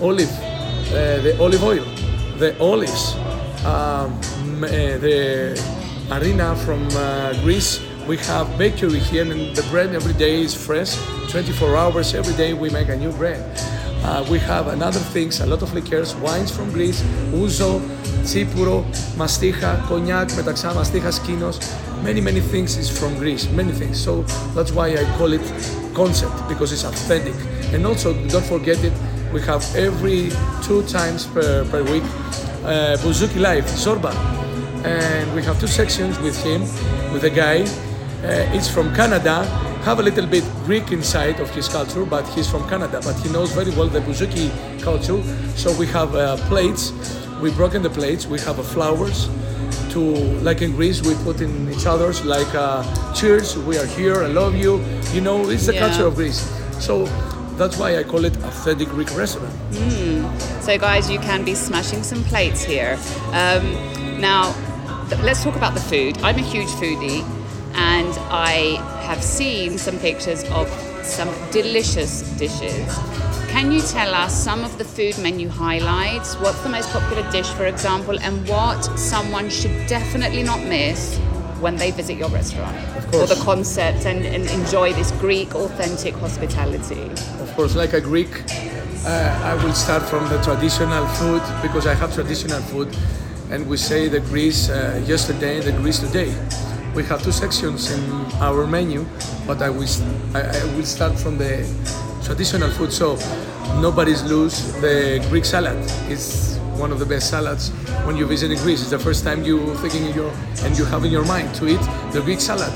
olive, 0.00 0.30
the 0.90 1.36
olive 1.40 1.62
oil, 1.64 1.84
the 2.38 2.58
olives, 2.60 3.14
um, 3.64 4.20
the 4.60 5.58
arena 6.10 6.54
from 6.56 6.88
Greece 7.42 7.80
we 8.06 8.16
have 8.18 8.56
bakery 8.56 9.00
here 9.00 9.22
and 9.22 9.56
the 9.56 9.62
bread 9.62 9.92
every 9.92 10.12
day 10.14 10.40
is 10.42 10.54
fresh 10.54 10.94
24 11.28 11.76
hours 11.76 12.14
every 12.14 12.34
day 12.34 12.54
we 12.54 12.70
make 12.70 12.88
a 12.88 12.96
new 12.96 13.10
bread 13.12 13.42
uh, 14.04 14.24
we 14.30 14.38
have 14.38 14.68
another 14.68 15.00
things 15.16 15.40
a 15.40 15.46
lot 15.46 15.62
of 15.62 15.72
liqueurs 15.72 16.14
wines 16.16 16.50
from 16.54 16.70
greece 16.76 17.00
ouzo 17.32 17.80
tsipouro 18.28 18.84
mastija 19.16 19.70
cognac 19.88 20.28
metaxa 20.36 20.74
mastija 20.74 21.10
skinos. 21.12 21.56
Many 22.04 22.20
many 22.20 22.42
things 22.52 22.76
is 22.76 22.88
from 22.98 23.12
greece 23.22 23.44
many 23.60 23.72
things. 23.72 23.96
So 24.06 24.12
that's 24.54 24.72
why 24.76 24.88
i 25.02 25.04
call 25.18 25.32
it 25.32 25.46
concept 25.94 26.36
because 26.48 26.70
it's 26.74 26.84
authentic. 26.84 27.34
And 27.72 27.86
also 27.86 28.12
don't 28.32 28.48
forget 28.54 28.78
it 28.84 28.92
we 29.32 29.40
have 29.50 29.64
every 29.88 30.30
two 30.66 30.82
times 30.82 31.26
per, 31.34 31.64
per 31.70 31.82
week 31.92 32.04
uh, 32.64 32.96
Bouzouki 33.02 33.40
Live, 33.40 33.64
Zorba. 33.84 34.12
And 34.84 35.34
we 35.34 35.42
have 35.48 35.58
two 35.58 35.72
sections 35.80 36.18
with 36.18 36.36
him, 36.44 36.60
with 37.12 37.24
a 37.24 37.30
guy. 37.30 37.64
Uh, 38.24 38.58
is 38.58 38.68
from 38.68 38.92
Canada, 38.94 39.36
have 39.86 40.00
a 40.00 40.02
little 40.02 40.26
bit 40.26 40.42
Greek 40.64 40.90
inside 40.90 41.38
of 41.38 41.48
his 41.54 41.68
culture, 41.68 42.04
but 42.04 42.26
he's 42.34 42.50
from 42.50 42.68
Canada, 42.68 43.00
but 43.04 43.14
he 43.22 43.28
knows 43.30 43.52
very 43.52 43.70
well 43.70 43.86
the 43.86 44.00
Bouzouki 44.00 44.50
culture. 44.82 45.22
So 45.56 45.70
we 45.78 45.86
have 45.86 46.12
uh, 46.16 46.36
plates, 46.48 46.92
we 47.40 47.52
broken 47.52 47.82
the 47.82 47.90
plates, 47.90 48.26
we 48.26 48.40
have 48.40 48.58
uh, 48.58 48.64
flowers 48.64 49.28
to, 49.90 50.00
like 50.42 50.60
in 50.60 50.72
Greece, 50.72 51.02
we 51.02 51.14
put 51.22 51.40
in 51.40 51.72
each 51.72 51.86
other's 51.86 52.24
like 52.24 52.52
uh, 52.54 52.82
cheers, 53.14 53.56
we 53.58 53.78
are 53.78 53.86
here, 53.86 54.24
I 54.24 54.26
love 54.26 54.56
you. 54.56 54.82
You 55.14 55.20
know, 55.20 55.48
it's 55.48 55.66
the 55.66 55.74
Yeah. 55.74 55.86
culture 55.86 56.06
of 56.06 56.16
Greece. 56.16 56.40
So 56.80 57.04
that's 57.56 57.76
why 57.78 57.96
I 57.96 58.02
call 58.02 58.24
it 58.24 58.36
authentic 58.42 58.88
Greek 58.88 59.16
restaurant. 59.16 59.54
So, 60.62 60.76
guys, 60.78 61.08
you 61.08 61.20
can 61.20 61.44
be 61.44 61.54
smashing 61.54 62.02
some 62.02 62.24
plates 62.24 62.64
here. 62.64 62.98
Um, 63.32 63.62
now, 64.20 64.52
th- 65.08 65.22
let's 65.22 65.44
talk 65.44 65.54
about 65.54 65.74
the 65.74 65.80
food. 65.80 66.18
I'm 66.24 66.36
a 66.38 66.42
huge 66.42 66.68
foodie, 66.80 67.22
and 67.76 68.12
I 68.30 68.80
have 69.02 69.22
seen 69.22 69.78
some 69.78 69.98
pictures 69.98 70.44
of 70.50 70.68
some 71.02 71.28
delicious 71.50 72.22
dishes. 72.38 72.98
Can 73.48 73.70
you 73.70 73.80
tell 73.80 74.14
us 74.14 74.34
some 74.34 74.64
of 74.64 74.76
the 74.76 74.84
food 74.84 75.16
menu 75.18 75.48
highlights? 75.48 76.34
What's 76.36 76.60
the 76.60 76.68
most 76.68 76.90
popular 76.90 77.30
dish, 77.30 77.48
for 77.50 77.66
example, 77.66 78.18
and 78.20 78.46
what 78.48 78.82
someone 78.98 79.48
should 79.50 79.86
definitely 79.86 80.42
not 80.42 80.60
miss 80.60 81.16
when 81.60 81.76
they 81.76 81.90
visit 81.90 82.16
your 82.16 82.28
restaurant? 82.30 82.76
Of 82.96 83.14
Or 83.14 83.26
the 83.26 83.40
concept 83.44 84.04
and, 84.04 84.26
and 84.26 84.48
enjoy 84.50 84.92
this 84.92 85.10
Greek 85.12 85.54
authentic 85.54 86.14
hospitality. 86.14 87.10
Of 87.40 87.52
course, 87.54 87.74
like 87.76 87.92
a 87.92 88.00
Greek, 88.00 88.42
uh, 89.06 89.40
I 89.44 89.54
will 89.64 89.74
start 89.74 90.02
from 90.02 90.28
the 90.28 90.40
traditional 90.42 91.06
food 91.06 91.42
because 91.62 91.86
I 91.86 91.94
have 91.94 92.12
traditional 92.14 92.60
food, 92.62 92.94
and 93.50 93.66
we 93.68 93.76
say 93.76 94.08
the 94.08 94.20
Greece 94.20 94.68
uh, 94.68 95.02
yesterday 95.06 95.58
and 95.58 95.64
the 95.64 95.72
Greece 95.72 96.00
today. 96.00 96.34
We 96.96 97.04
have 97.04 97.22
two 97.22 97.30
sections 97.30 97.90
in 97.90 98.00
our 98.40 98.66
menu, 98.66 99.04
but 99.46 99.60
I 99.60 99.68
will 99.68 99.86
I, 100.32 100.64
will 100.74 100.86
start 100.86 101.18
from 101.18 101.36
the 101.36 101.60
traditional 102.24 102.70
food. 102.70 102.90
So 102.90 103.18
nobody's 103.82 104.24
lose 104.24 104.72
the 104.80 105.22
Greek 105.28 105.44
salad. 105.44 105.76
It's 106.08 106.56
one 106.80 106.92
of 106.92 106.98
the 106.98 107.04
best 107.04 107.28
salads 107.28 107.68
when 108.06 108.16
you 108.16 108.24
visit 108.24 108.48
Greece. 108.64 108.80
It's 108.80 108.88
the 108.88 108.98
first 108.98 109.24
time 109.24 109.44
you 109.44 109.74
thinking 109.76 110.06
in 110.06 110.14
your 110.14 110.32
and 110.64 110.78
you 110.78 110.86
have 110.86 111.04
in 111.04 111.12
your 111.12 111.26
mind 111.26 111.54
to 111.56 111.68
eat 111.68 111.84
the 112.12 112.22
Greek 112.24 112.40
salad. 112.40 112.72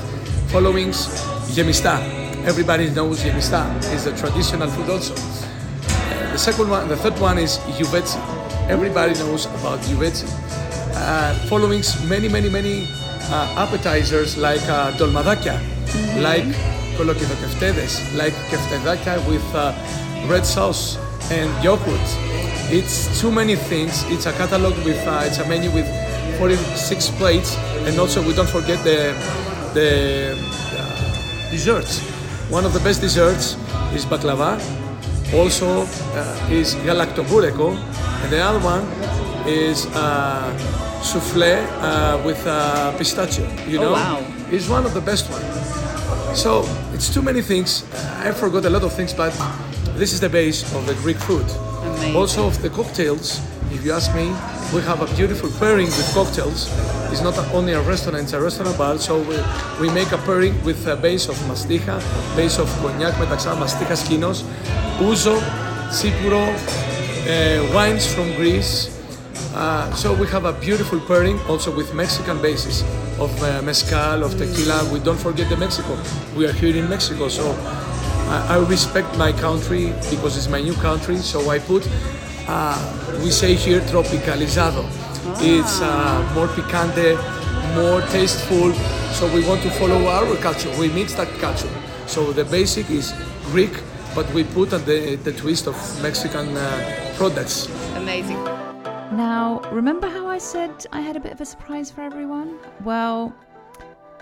Followings, 0.53 1.07
gemista. 1.57 1.97
Everybody 2.45 2.91
knows 2.91 3.23
gemista. 3.23 3.65
It's 3.91 4.05
a 4.05 4.15
traditional 4.15 4.69
food 4.69 4.87
also. 4.87 5.15
The 6.31 6.37
second 6.37 6.69
one, 6.69 6.87
the 6.87 6.95
third 6.95 7.17
one 7.19 7.39
is 7.39 7.57
Juvetzi. 7.73 8.21
Everybody 8.69 9.15
knows 9.15 9.47
about 9.47 9.79
Juvetzi. 9.79 10.29
Uh, 10.93 11.33
following 11.49 11.81
many, 12.07 12.29
many, 12.29 12.49
many 12.49 12.87
appetizers 13.31 14.37
like 14.37 14.61
uh, 14.67 14.91
dolmadakia, 14.97 15.59
like 16.21 16.45
kolokithokeftedes, 16.97 18.15
like 18.15 18.33
keftedakia 18.49 19.17
with 19.27 19.43
uh, 19.55 19.73
red 20.27 20.45
sauce 20.45 20.97
and 21.31 21.49
yogurt. 21.63 22.07
It's 22.71 23.19
too 23.19 23.31
many 23.31 23.55
things. 23.55 24.03
It's 24.07 24.25
a 24.25 24.33
catalog 24.33 24.75
with, 24.85 24.99
uh, 25.07 25.23
it's 25.25 25.39
a 25.39 25.47
menu 25.47 25.71
with 25.71 25.87
46 26.37 27.09
plates, 27.11 27.57
and 27.85 27.99
also 27.99 28.25
we 28.25 28.33
don't 28.33 28.49
forget 28.49 28.83
the 28.83 29.13
the 29.73 30.35
uh, 30.77 31.51
desserts. 31.51 31.99
One 32.49 32.65
of 32.65 32.73
the 32.73 32.79
best 32.79 33.01
desserts 33.01 33.55
is 33.93 34.05
baklava, 34.05 34.59
also 35.33 35.83
uh, 35.87 36.49
is 36.49 36.75
galaktoboureko, 36.83 37.75
and 38.23 38.31
the 38.31 38.41
other 38.41 38.59
one 38.59 38.83
is 39.47 39.85
uh, 39.95 40.90
souffle 41.01 41.43
uh, 41.81 42.21
with 42.25 42.45
uh, 42.47 42.95
pistachio. 42.97 43.45
You 43.67 43.79
Oh, 43.79 43.83
know, 43.83 43.91
wow. 43.93 44.25
it's 44.51 44.67
one 44.69 44.85
of 44.85 44.93
the 44.93 45.01
best 45.01 45.29
ones. 45.29 45.45
So 46.39 46.63
it's 46.93 47.13
too 47.13 47.21
many 47.21 47.41
things. 47.41 47.83
I 48.23 48.31
forgot 48.31 48.65
a 48.65 48.69
lot 48.69 48.83
of 48.83 48.93
things, 48.93 49.13
but 49.13 49.33
this 49.97 50.13
is 50.13 50.19
the 50.19 50.29
base 50.29 50.63
of 50.75 50.85
the 50.85 50.93
Greek 50.95 51.17
food. 51.17 51.45
Also, 52.15 52.47
of 52.47 52.61
the 52.61 52.69
cocktails, 52.69 53.39
if 53.71 53.83
you 53.85 53.91
ask 53.91 54.13
me, 54.15 54.27
we 54.73 54.81
have 54.83 55.01
a 55.01 55.15
beautiful 55.15 55.49
pairing 55.59 55.87
with 55.87 56.11
cocktails. 56.13 56.69
It's 57.11 57.21
not 57.21 57.37
only 57.53 57.73
a 57.73 57.81
restaurant, 57.81 58.23
it's 58.23 58.33
a 58.33 58.41
restaurant 58.41 58.77
bar. 58.77 58.97
So 58.97 59.19
we, 59.19 59.37
we 59.81 59.93
make 59.93 60.11
a 60.13 60.17
pairing 60.19 60.55
with 60.63 60.87
a 60.87 60.95
base 60.95 61.27
of 61.27 61.35
mastija, 61.49 61.99
base 62.35 62.57
of 62.59 62.69
cognac 62.81 63.13
metaxa, 63.15 63.55
mastija 63.57 63.95
skinos, 63.97 64.43
ouzo, 64.99 65.39
Sipuro, 65.91 66.47
uh, 66.47 67.73
wines 67.75 68.07
from 68.13 68.33
Greece. 68.35 68.87
Uh, 69.53 69.93
so 69.93 70.13
we 70.13 70.25
have 70.27 70.45
a 70.45 70.53
beautiful 70.53 70.99
pairing 71.01 71.37
also 71.41 71.75
with 71.75 71.93
Mexican 71.93 72.41
bases 72.41 72.83
of 73.19 73.31
uh, 73.43 73.61
mezcal, 73.61 74.23
of 74.23 74.37
tequila. 74.37 74.89
We 74.93 74.99
don't 74.99 75.19
forget 75.19 75.49
the 75.49 75.57
Mexico. 75.57 75.97
We 76.35 76.47
are 76.47 76.53
here 76.53 76.75
in 76.75 76.89
Mexico, 76.89 77.27
so 77.27 77.51
I, 78.29 78.55
I 78.55 78.65
respect 78.69 79.17
my 79.17 79.33
country 79.33 79.93
because 80.09 80.37
it's 80.37 80.47
my 80.47 80.61
new 80.61 80.73
country. 80.75 81.17
So 81.17 81.49
I 81.49 81.59
put, 81.59 81.87
uh, 82.47 83.19
we 83.23 83.29
say 83.29 83.55
here, 83.55 83.81
tropicalizado. 83.81 84.85
It's 85.41 85.81
uh, 85.81 86.31
more 86.33 86.47
picante, 86.47 87.17
more 87.75 88.01
tasteful. 88.07 88.73
So 89.11 89.31
we 89.33 89.45
want 89.45 89.61
to 89.63 89.69
follow 89.71 90.07
our 90.07 90.35
culture. 90.37 90.71
We 90.79 90.87
mix 90.89 91.13
that 91.15 91.27
culture. 91.39 91.69
So 92.07 92.31
the 92.31 92.45
basic 92.45 92.89
is 92.89 93.13
Greek, 93.51 93.71
but 94.15 94.31
we 94.33 94.45
put 94.45 94.69
the, 94.69 95.19
the 95.23 95.33
twist 95.33 95.67
of 95.67 95.75
Mexican 96.01 96.55
uh, 96.55 97.13
products. 97.17 97.67
Amazing. 97.95 98.50
Now, 99.21 99.61
remember 99.71 100.09
how 100.09 100.25
I 100.25 100.39
said 100.39 100.83
I 100.91 100.99
had 100.99 101.15
a 101.15 101.19
bit 101.19 101.31
of 101.31 101.41
a 101.41 101.45
surprise 101.45 101.91
for 101.91 102.01
everyone? 102.01 102.57
Well, 102.83 103.31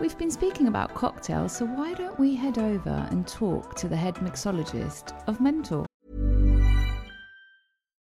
we've 0.01 0.17
been 0.17 0.29
speaking 0.29 0.67
about 0.67 0.93
cocktails, 0.93 1.55
so 1.55 1.63
why 1.63 1.93
don't 1.93 2.19
we 2.19 2.35
head 2.35 2.57
over 2.57 3.07
and 3.09 3.25
talk 3.25 3.75
to 3.75 3.87
the 3.87 3.95
head 3.95 4.15
mixologist 4.15 5.13
of 5.25 5.39
Mentor? 5.39 5.85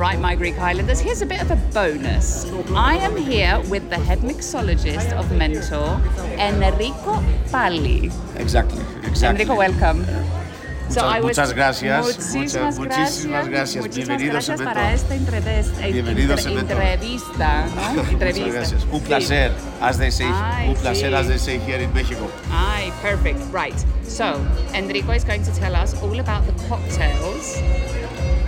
Right, 0.00 0.18
my 0.18 0.34
Greek 0.34 0.58
Islanders, 0.58 0.98
here's 0.98 1.20
a 1.20 1.26
bit 1.26 1.42
of 1.42 1.50
a 1.50 1.56
bonus. 1.74 2.46
I 2.74 2.96
am 2.96 3.14
here 3.18 3.60
with 3.68 3.90
the 3.90 3.98
head 3.98 4.20
mixologist 4.20 5.12
of 5.12 5.30
Mentor, 5.32 6.00
Enriko 6.40 7.22
Pali. 7.52 8.10
Exactly, 8.36 8.82
exactly. 9.04 9.44
Enriko, 9.44 9.56
welcome. 9.58 10.06
Muchas- 10.88 11.22
muchas 11.22 11.52
gracias. 11.52 12.06
Muchísimas 12.06 12.78
Muchas- 12.78 12.98
muchísimas 12.98 13.48
gracias. 13.48 13.84
Muchísimas 13.84 14.18
Bienvenidos 14.18 14.48
a 14.48 14.56
gracias 14.56 14.58
Mentor. 14.58 14.74
para 14.74 14.92
esta 14.94 15.14
entrevista. 15.14 15.86
Bienvenidos 15.86 16.46
a 16.46 16.48
Mentor. 16.50 16.70
entrevista, 16.82 17.66
¿no? 17.66 17.82
Muchas 17.94 18.12
Entrevista. 18.12 18.52
gracias. 18.52 18.84
Un 18.90 19.00
Sí. 19.00 19.06
placer, 19.06 19.52
as 19.82 19.98
they 19.98 20.10
say, 20.10 20.26
Ay, 20.32 20.68
un 20.70 20.74
placer, 20.76 21.10
sí. 21.10 21.14
as 21.14 21.26
they 21.28 21.38
say 21.38 21.60
here 21.60 21.82
in 21.84 21.92
Mexico. 21.92 22.28
Aye, 22.50 22.90
perfect. 23.02 23.38
Right. 23.52 23.76
So, 24.08 24.40
Enriko 24.72 25.14
is 25.14 25.24
going 25.24 25.44
to 25.44 25.52
tell 25.52 25.76
us 25.76 25.94
all 26.02 26.18
about 26.18 26.46
the 26.46 26.54
cocktails 26.68 27.58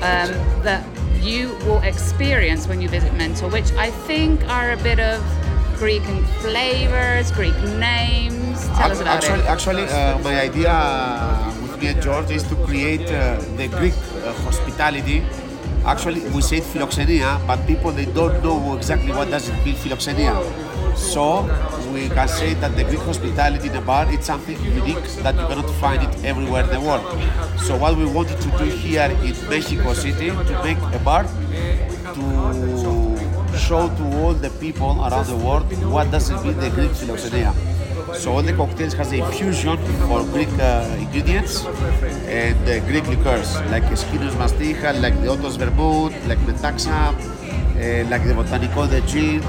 um, 0.01 0.33
that 0.65 0.83
you 1.23 1.55
will 1.65 1.81
experience 1.81 2.67
when 2.67 2.81
you 2.81 2.89
visit 2.89 3.15
Mentor, 3.15 3.49
which 3.49 3.73
I 3.73 3.91
think 3.91 4.47
are 4.49 4.73
a 4.73 4.77
bit 4.79 4.99
of 4.99 5.23
Greek 5.79 6.03
flavors, 6.41 7.31
Greek 7.33 7.57
names. 7.79 8.67
Tell 8.79 8.91
us 8.91 9.01
about 9.01 9.25
actually, 9.25 9.41
it. 9.41 9.47
actually 9.47 9.85
uh, 9.85 10.19
my 10.19 10.41
idea 10.41 10.73
with 11.63 11.81
me 11.81 11.89
and 11.89 12.03
George 12.03 12.31
is 12.31 12.43
to 12.45 12.55
create 12.67 13.11
uh, 13.11 13.41
the 13.57 13.69
Greek 13.69 13.95
uh, 13.95 14.33
hospitality. 14.45 15.25
Actually, 15.85 16.21
we 16.31 16.43
say 16.43 16.61
philoxenia, 16.61 17.45
but 17.47 17.67
people 17.67 17.91
they 17.91 18.05
don't 18.07 18.43
know 18.43 18.77
exactly 18.77 19.11
what 19.11 19.31
does 19.31 19.49
it 19.49 19.65
mean 19.65 19.75
philoxenia. 19.75 20.35
So 20.97 21.43
we 21.93 22.09
can 22.09 22.29
say 22.29 22.55
that 22.55 22.77
the 22.77 22.85
Greek 22.85 23.01
hospitality 23.01 23.69
in 23.69 23.77
a 23.77 23.81
bar 23.81 24.11
is 24.13 24.25
something 24.25 24.59
unique 24.65 25.05
that 25.25 25.35
you 25.35 25.47
cannot 25.47 25.71
find 25.81 26.03
it 26.03 26.25
everywhere 26.25 26.65
in 26.65 26.71
the 26.71 26.81
world. 26.81 27.05
So 27.61 27.77
what 27.77 27.97
we 27.97 28.07
wanted 28.07 28.41
to 28.41 28.51
do 28.59 28.65
here 28.65 29.11
in 29.23 29.35
Mexico 29.49 29.93
City 29.95 30.31
to 30.31 30.61
make 30.65 30.79
a 30.79 30.99
bar 31.05 31.25
to 32.15 33.59
show 33.59 33.89
to 33.89 34.05
all 34.19 34.35
the 34.35 34.51
people 34.61 35.05
around 35.05 35.27
the 35.27 35.37
world 35.37 35.71
what 35.87 36.11
does 36.11 36.31
it 36.31 36.43
mean 36.45 36.59
the 36.59 36.71
Greek 36.71 36.91
philoxenia. 36.91 37.53
So 38.15 38.33
all 38.33 38.43
the 38.43 38.53
cocktails 38.53 38.95
has 38.95 39.13
a 39.13 39.25
fusion 39.33 39.79
of 39.79 40.33
Greek 40.33 40.49
uh, 40.59 40.97
ingredients 40.99 41.65
and 42.27 42.69
uh, 42.69 42.81
Greek 42.87 43.07
liqueurs 43.07 43.55
like 43.71 43.85
Skinos 43.85 44.35
Mastija, 44.35 45.01
like 45.01 45.15
the 45.23 45.29
Otto's 45.31 45.57
Vermouth, 45.57 46.13
like 46.27 46.39
Metaxa, 46.41 47.13
uh, 47.13 48.09
like 48.11 48.25
the 48.25 48.35
Botanico 48.35 48.89
the 48.89 49.01
gin. 49.03 49.43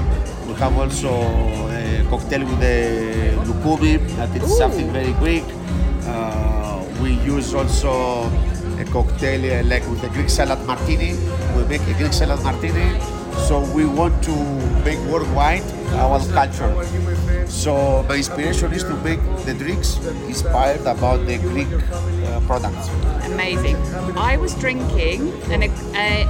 We 0.54 0.60
have 0.60 0.78
also 0.78 1.10
a 1.10 2.06
cocktail 2.08 2.44
with 2.46 2.60
the 2.60 3.34
Lukumi 3.42 3.98
that 4.14 4.30
is 4.40 4.56
something 4.56 4.88
very 4.92 5.12
Greek. 5.14 5.42
Uh, 6.06 6.80
we 7.02 7.14
use 7.26 7.54
also 7.54 8.30
a 8.78 8.84
cocktail 8.92 9.42
uh, 9.42 9.64
like 9.64 9.84
with 9.90 10.00
the 10.00 10.08
Greek 10.10 10.30
salad 10.30 10.64
martini. 10.64 11.14
We 11.56 11.64
make 11.64 11.82
a 11.88 11.94
Greek 11.94 12.12
salad 12.12 12.40
martini. 12.44 13.00
So 13.48 13.66
we 13.74 13.84
want 13.84 14.22
to 14.24 14.36
make 14.84 15.00
worldwide 15.10 15.64
our 15.94 16.20
culture. 16.30 16.70
So 17.48 18.04
my 18.08 18.16
inspiration 18.16 18.72
is 18.72 18.82
to 18.84 18.94
make 19.02 19.20
the 19.44 19.54
drinks 19.54 19.96
inspired 20.26 20.80
about 20.82 21.26
the 21.26 21.38
Greek 21.38 21.68
uh, 21.72 22.40
products. 22.46 22.88
Amazing. 23.24 23.76
I 24.16 24.36
was 24.36 24.54
drinking 24.54 25.32
an, 25.50 25.62
a, 25.62 25.68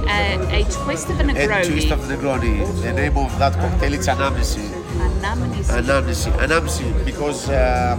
a, 0.07 0.61
a 0.61 0.63
twist 0.71 1.09
of 1.09 1.19
a 1.19 1.23
Negroni. 1.23 1.67
twist 1.67 1.91
of 1.91 1.99
Negroni. 2.01 2.81
The 2.81 2.93
name 2.93 3.17
of 3.17 3.37
that 3.39 3.53
cocktail 3.53 3.93
is 3.93 4.07
Anamnesi. 4.07 4.67
Anamnesis. 4.97 5.81
Anamnesi. 5.81 6.31
Anamnesi 6.37 7.05
because 7.05 7.49
uh, 7.49 7.97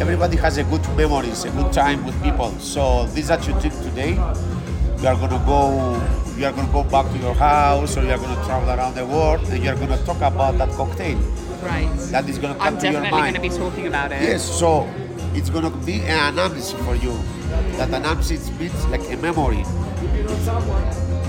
everybody 0.00 0.36
has 0.36 0.58
a 0.58 0.64
good 0.64 0.82
memories, 0.96 1.44
a 1.44 1.50
good 1.50 1.72
time 1.72 2.04
with 2.04 2.20
people. 2.22 2.50
So 2.58 3.06
this 3.14 3.28
that 3.28 3.46
you 3.46 3.54
drink 3.60 3.74
today, 3.82 4.12
you 4.14 5.08
are 5.08 5.16
gonna 5.16 5.42
go 5.46 6.00
you 6.36 6.46
are 6.46 6.52
gonna 6.52 6.72
go 6.72 6.82
back 6.82 7.10
to 7.12 7.18
your 7.18 7.34
house 7.34 7.96
or 7.96 8.02
you 8.02 8.10
are 8.10 8.18
gonna 8.18 8.44
travel 8.44 8.68
around 8.68 8.94
the 8.94 9.06
world 9.06 9.40
and 9.50 9.62
you 9.62 9.70
are 9.70 9.76
gonna 9.76 10.02
talk 10.04 10.16
about 10.18 10.58
that 10.58 10.70
cocktail. 10.70 11.18
Right. 11.64 11.88
That 12.10 12.28
is 12.28 12.38
gonna 12.38 12.54
come 12.54 12.62
I'm 12.62 12.78
to 12.78 12.84
your 12.90 13.02
definitely 13.02 13.20
going 13.20 13.34
to 13.34 13.40
be 13.40 13.48
talking 13.48 13.86
about 13.86 14.12
it. 14.12 14.22
Yes, 14.22 14.42
so 14.44 14.88
it's 15.34 15.50
gonna 15.50 15.70
be 15.70 16.00
an 16.02 16.34
anamnesis 16.34 16.74
for 16.84 16.94
you. 16.94 17.12
That 17.78 17.88
anamnesis 17.90 18.56
means 18.58 18.86
like 18.86 19.00
a 19.10 19.16
memory. 19.16 19.64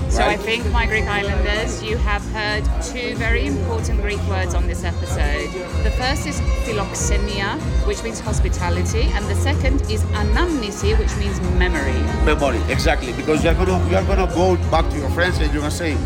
So 0.08 0.22
I 0.22 0.36
think, 0.36 0.70
my 0.70 0.86
Greek 0.86 1.04
Islanders, 1.06 1.82
you 1.82 1.96
have 1.98 2.22
heard 2.30 2.64
two 2.80 3.16
very 3.16 3.46
important 3.46 4.00
Greek 4.00 4.20
words 4.28 4.54
on 4.54 4.66
this 4.66 4.84
episode. 4.84 5.50
The 5.82 5.90
first 5.90 6.26
is 6.26 6.40
philoxenia, 6.64 7.58
which 7.86 8.02
means 8.02 8.20
hospitality, 8.20 9.02
and 9.14 9.26
the 9.26 9.34
second 9.34 9.82
is 9.90 10.02
anamnesi, 10.14 10.96
which 10.98 11.14
means 11.16 11.40
memory. 11.58 12.00
memory 12.24 12.60
exactly 12.72 13.12
because 13.14 13.42
you're 13.42 13.54
gonna 13.54 14.26
go 14.34 14.56
back 14.70 14.88
to 14.90 14.96
your 14.96 15.10
friends 15.10 15.38
and 15.38 15.52
you're 15.52 15.62
gonna 15.62 15.70
say 15.70 15.96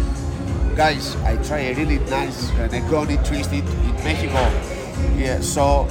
guys 0.80 1.14
i 1.26 1.36
try 1.44 1.58
a 1.58 1.74
really 1.74 1.98
nice 2.08 2.48
uh, 2.52 2.66
negroni 2.72 3.16
twisted 3.28 3.66
in 3.86 3.94
mexico 4.02 4.40
yeah 5.14 5.38
so 5.38 5.86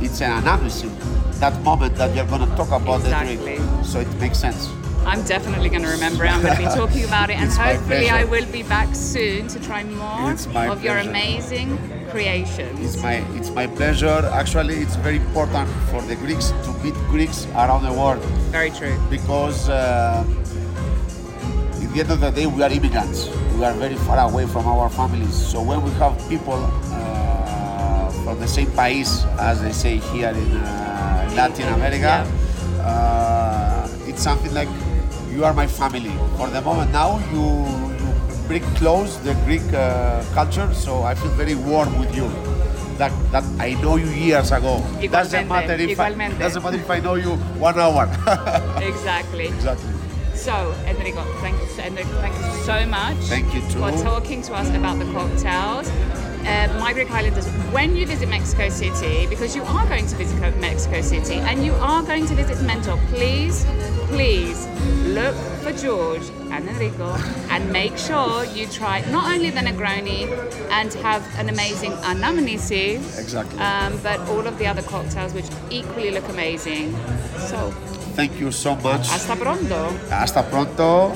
it's 0.00 0.22
an 0.22 0.32
anamnesis 0.42 0.90
that 1.38 1.54
moment 1.60 1.94
that 1.96 2.16
you're 2.16 2.30
gonna 2.32 2.46
talk 2.56 2.70
about 2.80 3.02
the 3.02 3.10
drink 3.10 3.60
so 3.84 4.00
it 4.00 4.12
makes 4.24 4.38
sense 4.38 4.70
I'm 5.04 5.22
definitely 5.24 5.68
going 5.68 5.82
to 5.82 5.88
remember 5.88 6.24
it. 6.24 6.30
I'm 6.30 6.42
going 6.42 6.54
to 6.54 6.62
be 6.62 6.74
talking 6.82 7.04
about 7.04 7.28
it, 7.28 7.34
and 7.34 7.50
hopefully, 7.50 8.08
I 8.08 8.22
will 8.22 8.46
be 8.52 8.62
back 8.62 8.94
soon 8.94 9.48
to 9.48 9.58
try 9.58 9.82
more 9.82 10.30
of 10.70 10.84
your 10.84 10.98
amazing 10.98 11.76
creations. 12.10 12.78
It's 12.78 13.02
my 13.02 13.16
it's 13.38 13.50
my 13.50 13.66
pleasure. 13.66 14.20
Actually, 14.32 14.76
it's 14.76 14.94
very 14.94 15.16
important 15.16 15.68
for 15.90 16.00
the 16.02 16.14
Greeks 16.14 16.52
to 16.66 16.70
meet 16.84 16.94
Greeks 17.10 17.46
around 17.62 17.82
the 17.82 17.92
world 17.92 18.22
Very 18.52 18.70
true. 18.70 18.96
because 19.10 19.68
uh, 19.68 20.24
at 21.82 21.92
the 21.92 22.00
end 22.00 22.10
of 22.12 22.20
the 22.20 22.30
day, 22.30 22.46
we 22.46 22.62
are 22.62 22.70
immigrants. 22.70 23.28
We 23.58 23.64
are 23.64 23.74
very 23.74 23.94
far 23.96 24.18
away 24.28 24.46
from 24.46 24.66
our 24.66 24.88
families. 24.90 25.34
So 25.34 25.62
when 25.62 25.82
we 25.84 25.90
have 25.92 26.16
people 26.28 26.58
uh, 26.58 28.10
from 28.24 28.40
the 28.40 28.48
same 28.48 28.68
país, 28.68 29.24
as 29.38 29.60
they 29.62 29.72
say 29.72 29.98
here 29.98 30.30
in 30.30 30.50
uh, 30.56 31.30
Latin 31.36 31.68
America, 31.74 32.26
uh, 32.82 33.88
it's 34.06 34.22
something 34.22 34.52
like 34.54 34.68
you 35.30 35.44
are 35.44 35.52
my 35.54 35.66
family. 35.66 36.12
For 36.36 36.48
the 36.48 36.60
moment 36.62 36.92
now, 36.92 37.18
you, 37.32 37.44
you 38.00 38.08
bring 38.48 38.62
close 38.76 39.18
the 39.20 39.34
Greek 39.44 39.62
uh, 39.72 40.24
culture, 40.34 40.72
so 40.74 41.02
I 41.02 41.14
feel 41.14 41.30
very 41.32 41.54
warm 41.54 41.98
with 41.98 42.14
you. 42.16 42.28
That, 42.98 43.12
that 43.32 43.44
I 43.58 43.74
know 43.80 43.96
you 43.96 44.06
years 44.10 44.52
ago. 44.52 44.84
Doesn't 45.10 45.48
matter 45.48 45.74
if 45.74 45.98
I, 45.98 46.12
doesn't 46.38 46.62
matter 46.62 46.76
if 46.76 46.90
I 46.90 47.00
know 47.00 47.14
you 47.14 47.36
one 47.58 47.78
hour. 47.78 48.06
Exactly. 48.82 49.46
exactly. 49.46 49.91
So, 50.42 50.74
Enriko, 50.86 51.22
thank 51.40 51.56
you, 51.60 51.66
Enriko, 51.82 52.20
thank 52.20 52.34
you 52.34 52.64
so 52.64 52.84
much 52.86 53.16
Thank 53.28 53.54
you 53.54 53.60
too. 53.70 53.78
for 53.78 53.92
talking 54.02 54.42
to 54.42 54.54
us 54.54 54.68
about 54.74 54.98
the 54.98 55.04
cocktails. 55.12 55.88
Uh, 56.44 56.76
my 56.80 56.92
Greek 56.92 57.12
Islanders, 57.12 57.46
when 57.70 57.94
you 57.94 58.04
visit 58.04 58.28
Mexico 58.28 58.68
City, 58.68 59.28
because 59.28 59.54
you 59.54 59.62
are 59.62 59.86
going 59.86 60.04
to 60.08 60.16
visit 60.16 60.56
Mexico 60.58 61.00
City 61.00 61.34
and 61.36 61.64
you 61.64 61.72
are 61.74 62.02
going 62.02 62.26
to 62.26 62.34
visit 62.34 62.60
Mentor, 62.66 62.98
please, 63.10 63.64
please 64.08 64.66
look 65.06 65.36
for 65.62 65.70
George 65.70 66.28
and 66.50 66.68
Enriko 66.68 67.16
and 67.50 67.70
make 67.72 67.96
sure 67.96 68.44
you 68.46 68.66
try 68.66 69.00
not 69.12 69.32
only 69.32 69.50
the 69.50 69.60
Negroni 69.60 70.26
and 70.72 70.92
have 70.94 71.22
an 71.38 71.50
amazing 71.50 71.92
anamnesi, 72.02 72.96
Exactly. 73.20 73.60
um, 73.60 73.96
but 74.02 74.18
all 74.30 74.44
of 74.44 74.58
the 74.58 74.66
other 74.66 74.82
cocktails 74.82 75.32
which 75.34 75.46
equally 75.70 76.10
look 76.10 76.28
amazing. 76.28 76.92
So, 77.38 77.72
Thank 78.14 78.38
you 78.40 78.52
so 78.52 78.74
much. 78.76 79.08
hasta 79.08 79.36
pronto. 79.36 79.90
Hasta 80.10 80.42
pronto. 80.42 81.12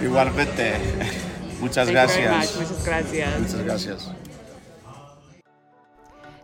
Igualmente. 0.00 0.78
Muchas 1.60 1.88
Thank 1.88 1.98
you 1.98 2.06
very 2.06 2.22
gracias. 2.22 2.56
much. 2.56 2.68
Muchas 2.68 2.84
gracias. 2.84 3.40
Muchas 3.40 3.62
gracias. 3.64 4.08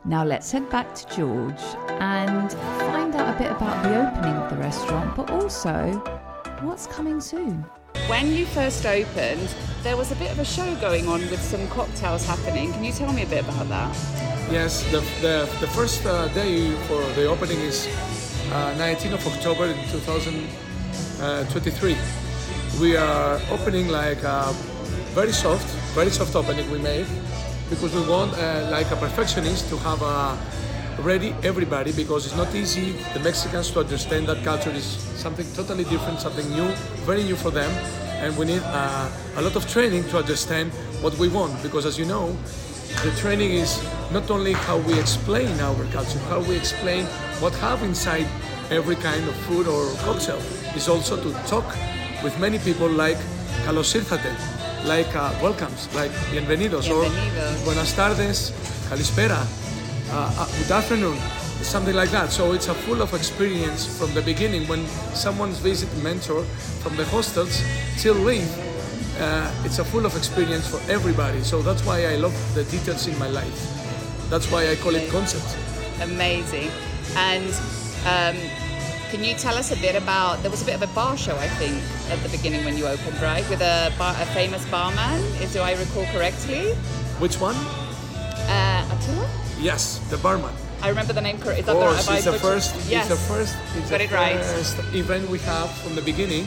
Now 0.05 0.25
let's 0.25 0.53
head 0.53 0.68
back 0.70 0.94
to 0.94 1.16
George 1.16 1.61
and 2.01 2.53
find 2.92 3.14
out 3.16 3.35
a 3.35 3.38
bit 3.38 3.51
about 3.51 3.83
the 3.83 4.07
opening 4.07 4.37
of 4.37 4.51
the 4.51 4.57
restaurant, 4.57 5.16
but 5.16 5.31
also 5.31 5.72
what's 6.62 6.87
coming 6.87 7.20
soon. 7.20 7.64
When 8.09 8.33
you 8.33 8.46
first 8.46 8.87
opened, 8.87 9.53
there 9.83 9.96
was 9.96 10.12
a 10.12 10.14
bit 10.16 10.31
of 10.31 10.38
a 10.38 10.44
show 10.44 10.77
going 10.77 11.09
on 11.09 11.20
with 11.31 11.42
some 11.42 11.66
cocktails 11.68 12.25
happening. 12.25 12.72
Can 12.72 12.85
you 12.85 12.92
tell 12.92 13.12
me 13.12 13.22
a 13.22 13.27
bit 13.27 13.42
about 13.42 13.68
that? 13.68 13.96
Yes, 14.53 14.85
the, 14.92 15.01
the, 15.22 15.49
the 15.61 15.66
first 15.68 16.07
uh, 16.07 16.29
day 16.29 16.70
for 16.87 17.03
the 17.14 17.27
opening 17.27 17.59
is 17.59 17.88
19th 18.51 19.15
of 19.15 19.27
October 19.27 19.67
in 19.67 19.77
2023. 19.91 21.97
We 22.81 22.97
are 22.97 23.41
opening 23.51 23.89
like 23.89 24.23
a 24.23 24.53
very 25.15 25.33
soft, 25.33 25.67
very 25.95 26.11
soft 26.11 26.37
opening 26.37 26.71
we 26.71 26.79
made 26.79 27.07
because 27.71 27.95
we 27.95 28.03
want 28.09 28.35
uh, 28.35 28.69
like 28.71 28.91
a 28.91 28.97
perfectionist 28.97 29.69
to 29.71 29.77
have 29.79 30.03
a 30.03 30.37
ready 31.03 31.35
everybody 31.43 31.93
because 31.93 32.27
it's 32.27 32.37
not 32.37 32.55
easy 32.55 32.93
the 33.13 33.21
Mexicans 33.21 33.71
to 33.71 33.81
understand 33.81 34.27
that 34.29 34.43
culture 34.45 34.71
is 34.71 34.85
something 35.17 35.47
totally 35.55 35.85
different, 35.85 36.21
something 36.21 36.49
new, 36.51 36.69
very 37.05 37.23
new 37.25 37.37
for 37.37 37.51
them, 37.51 37.71
and 38.23 38.37
we 38.39 38.47
need 38.47 38.63
uh, 38.65 39.11
a 39.37 39.43
lot 39.43 39.57
of 39.57 39.69
training 39.69 40.05
to 40.05 40.17
understand 40.19 40.73
what 41.03 41.15
we 41.19 41.29
want 41.29 41.61
because 41.63 41.85
as 41.85 41.99
you 41.99 42.07
know, 42.07 42.35
the 43.03 43.11
training 43.17 43.53
is 43.53 43.83
not 44.11 44.31
only 44.31 44.53
how 44.53 44.79
we 44.79 44.99
explain 44.99 45.49
our 45.61 45.85
culture, 45.93 46.19
how 46.31 46.41
we 46.41 46.57
explain 46.57 47.05
what 47.41 47.55
have 47.57 47.83
inside 47.83 48.27
every 48.71 48.97
kind 48.97 49.27
of 49.29 49.35
food 49.47 49.69
or 49.69 49.87
cocktail, 50.05 50.39
is 50.75 50.89
also 50.89 51.17
to 51.17 51.33
talk 51.47 51.67
with 52.23 52.39
many 52.41 52.59
people 52.59 52.89
like 52.89 53.19
Carlos 53.65 53.95
like 54.85 55.15
uh, 55.17 55.35
welcomes, 55.43 55.93
like 55.95 56.11
bienvenidos, 56.31 56.87
bienvenidos. 56.89 57.61
or 57.61 57.65
buenas 57.65 57.93
tardes, 57.95 58.53
kalispera, 58.89 59.45
uh, 60.11 60.35
uh, 60.39 60.47
good 60.59 60.71
afternoon, 60.71 61.19
something 61.63 61.95
like 61.95 62.11
that. 62.11 62.31
So 62.31 62.53
it's 62.53 62.69
a 62.69 62.75
full 62.75 63.03
of 63.03 63.13
experience 63.15 63.85
from 63.99 64.15
the 64.15 64.23
beginning 64.23 64.69
when 64.69 64.87
someone's 65.15 65.59
visit 65.59 65.91
mentor 66.03 66.45
from 66.83 66.97
the 66.97 67.05
hostels 67.07 67.63
till 67.99 68.15
leave 68.15 68.65
uh, 69.18 69.50
it's 69.64 69.79
a 69.79 69.85
full 69.85 70.05
of 70.05 70.14
experience 70.16 70.66
for 70.68 70.81
everybody. 70.90 71.40
So 71.42 71.62
that's 71.62 71.85
why 71.87 72.05
I 72.07 72.16
love 72.16 72.35
the 72.55 72.64
details 72.64 73.07
in 73.07 73.18
my 73.18 73.29
life. 73.29 73.59
That's 74.29 74.50
why 74.50 74.68
I 74.70 74.76
call 74.76 74.94
it 74.94 75.09
concept. 75.11 75.57
Amazing. 76.02 76.70
And 77.16 77.48
um, 78.05 78.37
can 79.11 79.24
you 79.24 79.35
tell 79.35 79.57
us 79.57 79.72
a 79.72 79.76
bit 79.76 79.94
about? 79.96 80.42
There 80.42 80.50
was 80.50 80.62
a 80.62 80.66
bit 80.66 80.74
of 80.74 80.83
a 80.83 80.92
bar 80.94 81.16
show, 81.16 81.37
I 81.37 81.48
think, 81.48 81.81
at 82.11 82.22
the 82.22 82.29
beginning 82.29 82.64
when 82.64 82.76
you 82.76 82.87
opened, 82.87 83.20
right? 83.22 83.48
With 83.48 83.62
a, 83.62 83.92
bar, 83.96 84.14
a 84.20 84.26
famous 84.26 84.68
barman, 84.70 85.22
if 85.40 85.52
do 85.52 85.61
I 85.61 85.72
recall 85.74 86.05
correctly? 86.12 86.74
Which 87.18 87.40
one? 87.40 87.57
Uh, 87.57 88.88
Attila? 88.92 89.29
Yes, 89.59 89.98
the 90.11 90.18
barman. 90.18 90.52
I 90.83 90.88
remember 90.90 91.14
the 91.14 91.22
name 91.22 91.38
correct. 91.38 91.61
Is 91.61 91.66
that 91.66 91.72
the 91.72 92.14
it's 92.14 92.24
the 92.24 92.33
first. 92.35 92.74
Yes. 92.90 93.09
It's 93.11 93.20
the 93.20 93.35
first. 93.35 93.57
It's 93.76 93.90
Got 93.90 93.98
the 93.98 94.05
it 94.05 94.12
right. 94.12 94.44
first 94.44 94.79
event 94.94 95.29
we 95.31 95.38
have 95.40 95.70
from 95.79 95.94
the 95.94 96.02
beginning. 96.02 96.46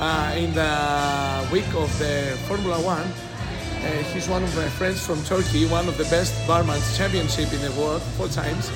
Uh, 0.00 0.32
in 0.34 0.50
the 0.54 1.46
week 1.52 1.68
of 1.74 1.92
the 1.98 2.34
Formula 2.48 2.80
One, 2.80 3.04
uh, 3.04 4.02
he's 4.14 4.30
one 4.30 4.42
of 4.42 4.56
my 4.56 4.66
friends 4.66 5.04
from 5.04 5.22
Turkey, 5.24 5.66
one 5.66 5.88
of 5.88 5.98
the 5.98 6.04
best 6.04 6.32
barmans 6.46 6.96
championship 6.96 7.52
in 7.52 7.60
the 7.60 7.70
world, 7.78 8.00
four 8.16 8.26
times. 8.28 8.70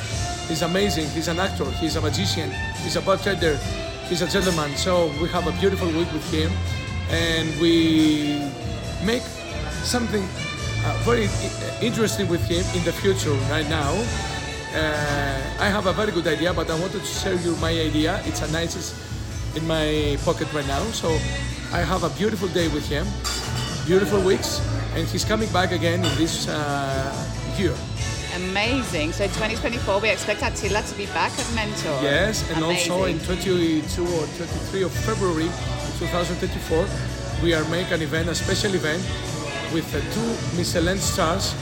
He's 0.49 0.61
amazing. 0.61 1.09
He's 1.17 1.29
an 1.29 1.41
actor. 1.41 1.65
He's 1.81 1.97
a 1.97 2.03
magician. 2.03 2.53
He's 2.83 2.97
a 2.97 3.01
bartender. 3.01 3.57
He's 4.07 4.21
a 4.21 4.29
gentleman. 4.29 4.77
So 4.77 5.07
we 5.19 5.29
have 5.29 5.47
a 5.47 5.53
beautiful 5.53 5.89
week 5.89 6.13
with 6.13 6.31
him, 6.31 6.53
and 7.09 7.49
we 7.59 8.45
make 9.03 9.23
something 9.83 10.23
uh, 10.85 10.93
very 11.05 11.31
interesting 11.81 12.29
with 12.29 12.45
him 12.45 12.65
in 12.77 12.85
the 12.85 12.93
future. 12.93 13.33
Right 13.49 13.69
now, 13.71 13.93
uh, 14.77 15.41
I 15.59 15.69
have 15.73 15.87
a 15.87 15.93
very 15.95 16.13
good 16.13 16.27
idea, 16.27 16.53
but 16.53 16.71
I 16.71 16.79
wanted 16.79 17.01
to 17.01 17.07
share 17.07 17.37
you 17.37 17.57
my 17.57 17.71
idea. 17.71 18.21
It's 18.27 18.43
a 18.43 18.53
nicest 18.53 19.14
in 19.57 19.67
my 19.67 20.17
pocket 20.25 20.53
right 20.53 20.67
now. 20.67 20.83
So 20.93 21.09
I 21.73 21.81
have 21.81 22.03
a 22.05 22.11
beautiful 22.11 22.49
day 22.49 22.69
with 22.69 22.87
him, 22.89 23.07
beautiful 23.87 24.21
weeks, 24.21 24.61
and 24.95 25.07
he's 25.09 25.25
coming 25.25 25.51
back 25.53 25.73
again 25.73 26.05
in 26.05 26.15
this 26.17 26.49
uh, 26.49 27.13
year. 27.57 27.75
Amazing. 28.37 29.13
So 29.13 29.27
2024, 29.27 30.01
we 30.01 30.11
expect 30.11 30.43
Attila 30.43 30.83
to 30.83 30.95
be 30.97 31.07
back 31.07 31.33
at 31.39 31.55
Mentor. 31.55 32.03
Yes, 32.03 32.49
and 32.51 32.65
also 32.65 33.05
in 33.05 33.17
Amazing. 33.19 33.83
22 33.87 34.03
or 34.03 34.27
23 34.27 34.83
of 34.83 34.93
February 34.93 35.51
2024, 35.99 36.87
we 37.43 37.55
are 37.55 37.65
making 37.69 37.93
an 37.93 38.03
event, 38.03 38.29
a 38.29 38.35
special 38.35 38.75
event, 38.75 39.03
with 39.73 39.87
uh, 39.95 40.01
two 40.15 40.57
Michelin 40.57 40.99
stars, 40.99 41.55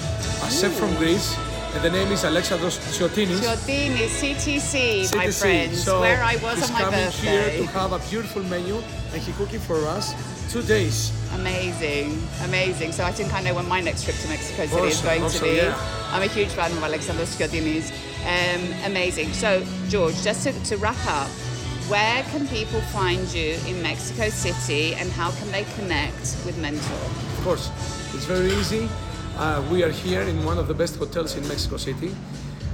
a 0.43 0.51
chef 0.51 0.73
from 0.73 0.95
Greece, 0.97 1.37
and 1.75 1.83
the 1.83 1.91
name 1.91 2.13
is 2.13 2.23
Alexandros 2.25 2.79
Tsiotinis. 2.93 3.41
Giordini, 3.41 4.07
CTC, 4.09 5.15
my 5.17 5.27
CTC. 5.27 5.41
friends, 5.41 5.85
So 5.85 6.01
where 6.01 6.23
I 6.23 6.37
was 6.37 6.63
on 6.69 6.73
my 6.75 6.85
birthday. 6.91 7.07
He's 7.07 7.21
coming 7.21 7.49
here 7.49 7.59
to 7.59 7.67
have 7.79 7.93
a 7.93 7.99
beautiful 8.11 8.43
menu, 8.45 8.77
and 9.13 9.23
he 9.23 9.33
cooking 9.33 9.61
for 9.61 9.79
us 9.87 10.15
two 10.53 10.63
days. 10.63 11.13
Amazing, 11.35 12.21
amazing. 12.45 12.93
So 12.93 13.05
I 13.05 13.13
think 13.13 13.33
I 13.33 13.41
know 13.43 13.55
when 13.55 13.67
my 13.69 13.81
next 13.81 14.05
trip 14.05 14.17
to 14.17 14.29
Mexico 14.29 14.67
City 14.67 14.89
is 14.89 15.01
going 15.01 15.29
to 15.31 15.41
be. 15.43 15.57
yeah. 15.57 16.11
I'm 16.13 16.23
a 16.23 16.27
huge 16.27 16.49
fan 16.51 16.71
of 16.73 16.83
Alexander 16.83 17.23
Sciordini's. 17.23 17.91
Um, 18.23 18.63
amazing. 18.91 19.33
So 19.33 19.65
George, 19.89 20.21
just 20.23 20.45
to, 20.45 20.53
to 20.65 20.77
wrap 20.77 21.01
up, 21.07 21.29
where 21.89 22.23
can 22.25 22.47
people 22.49 22.81
find 22.93 23.21
you 23.33 23.59
in 23.67 23.81
Mexico 23.83 24.29
City 24.29 24.95
and 24.95 25.11
how 25.11 25.31
can 25.33 25.51
they 25.51 25.65
connect 25.75 26.37
with 26.45 26.57
Mentor? 26.59 26.95
Of 27.39 27.41
course, 27.45 27.71
it's 28.15 28.27
very 28.27 28.53
easy. 28.53 28.89
Uh, 29.37 29.65
we 29.71 29.83
are 29.83 29.91
here 29.91 30.23
in 30.23 30.45
one 30.45 30.59
of 30.59 30.69
the 30.69 30.75
best 30.75 30.97
hotels 30.97 31.37
in 31.37 31.47
Mexico 31.49 31.77
City. 31.77 32.15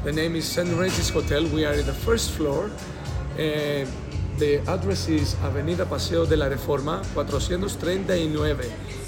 The 0.04 0.12
name 0.12 0.34
is 0.34 0.44
St. 0.44 0.68
Regis 0.76 1.08
Hotel. 1.08 1.46
We 1.46 1.64
are 1.64 1.74
in 1.74 1.86
the 1.86 1.94
first 1.94 2.32
floor. 2.32 2.70
Uh, 3.34 3.86
the 4.38 4.62
address 4.66 5.08
is 5.08 5.34
Avenida 5.42 5.86
Paseo 5.86 6.26
de 6.26 6.36
la 6.36 6.46
Reforma, 6.48 7.04
439, 7.06 8.60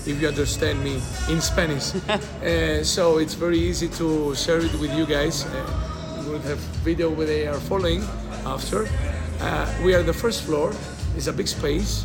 if 0.07 0.21
you 0.21 0.29
understand 0.29 0.83
me 0.83 1.01
in 1.29 1.41
Spanish. 1.41 1.93
Uh, 2.41 2.83
so 2.83 3.19
it's 3.19 3.35
very 3.35 3.59
easy 3.59 3.89
to 3.89 4.35
share 4.35 4.59
it 4.59 4.73
with 4.81 4.93
you 4.97 5.05
guys. 5.05 5.45
Uh, 5.45 6.23
we 6.25 6.31
will 6.31 6.41
have 6.41 6.59
video 6.83 7.11
where 7.11 7.27
they 7.27 7.47
are 7.47 7.61
following 7.61 8.03
after. 8.47 8.89
Uh, 9.41 9.67
we 9.85 9.95
are 9.95 10.03
the 10.03 10.13
first 10.13 10.43
floor. 10.43 10.73
It's 11.17 11.27
a 11.27 11.33
big 11.33 11.49
space. 11.49 12.05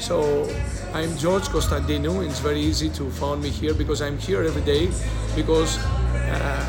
So 0.00 0.48
I'm 0.94 1.16
George 1.18 1.48
Konstantinou. 1.48 2.24
It's 2.26 2.40
very 2.40 2.60
easy 2.60 2.88
to 2.90 3.10
find 3.10 3.42
me 3.42 3.50
here 3.50 3.74
because 3.74 4.00
I'm 4.00 4.18
here 4.18 4.42
every 4.42 4.62
day 4.62 4.88
because 5.36 5.78
uh, 6.14 6.64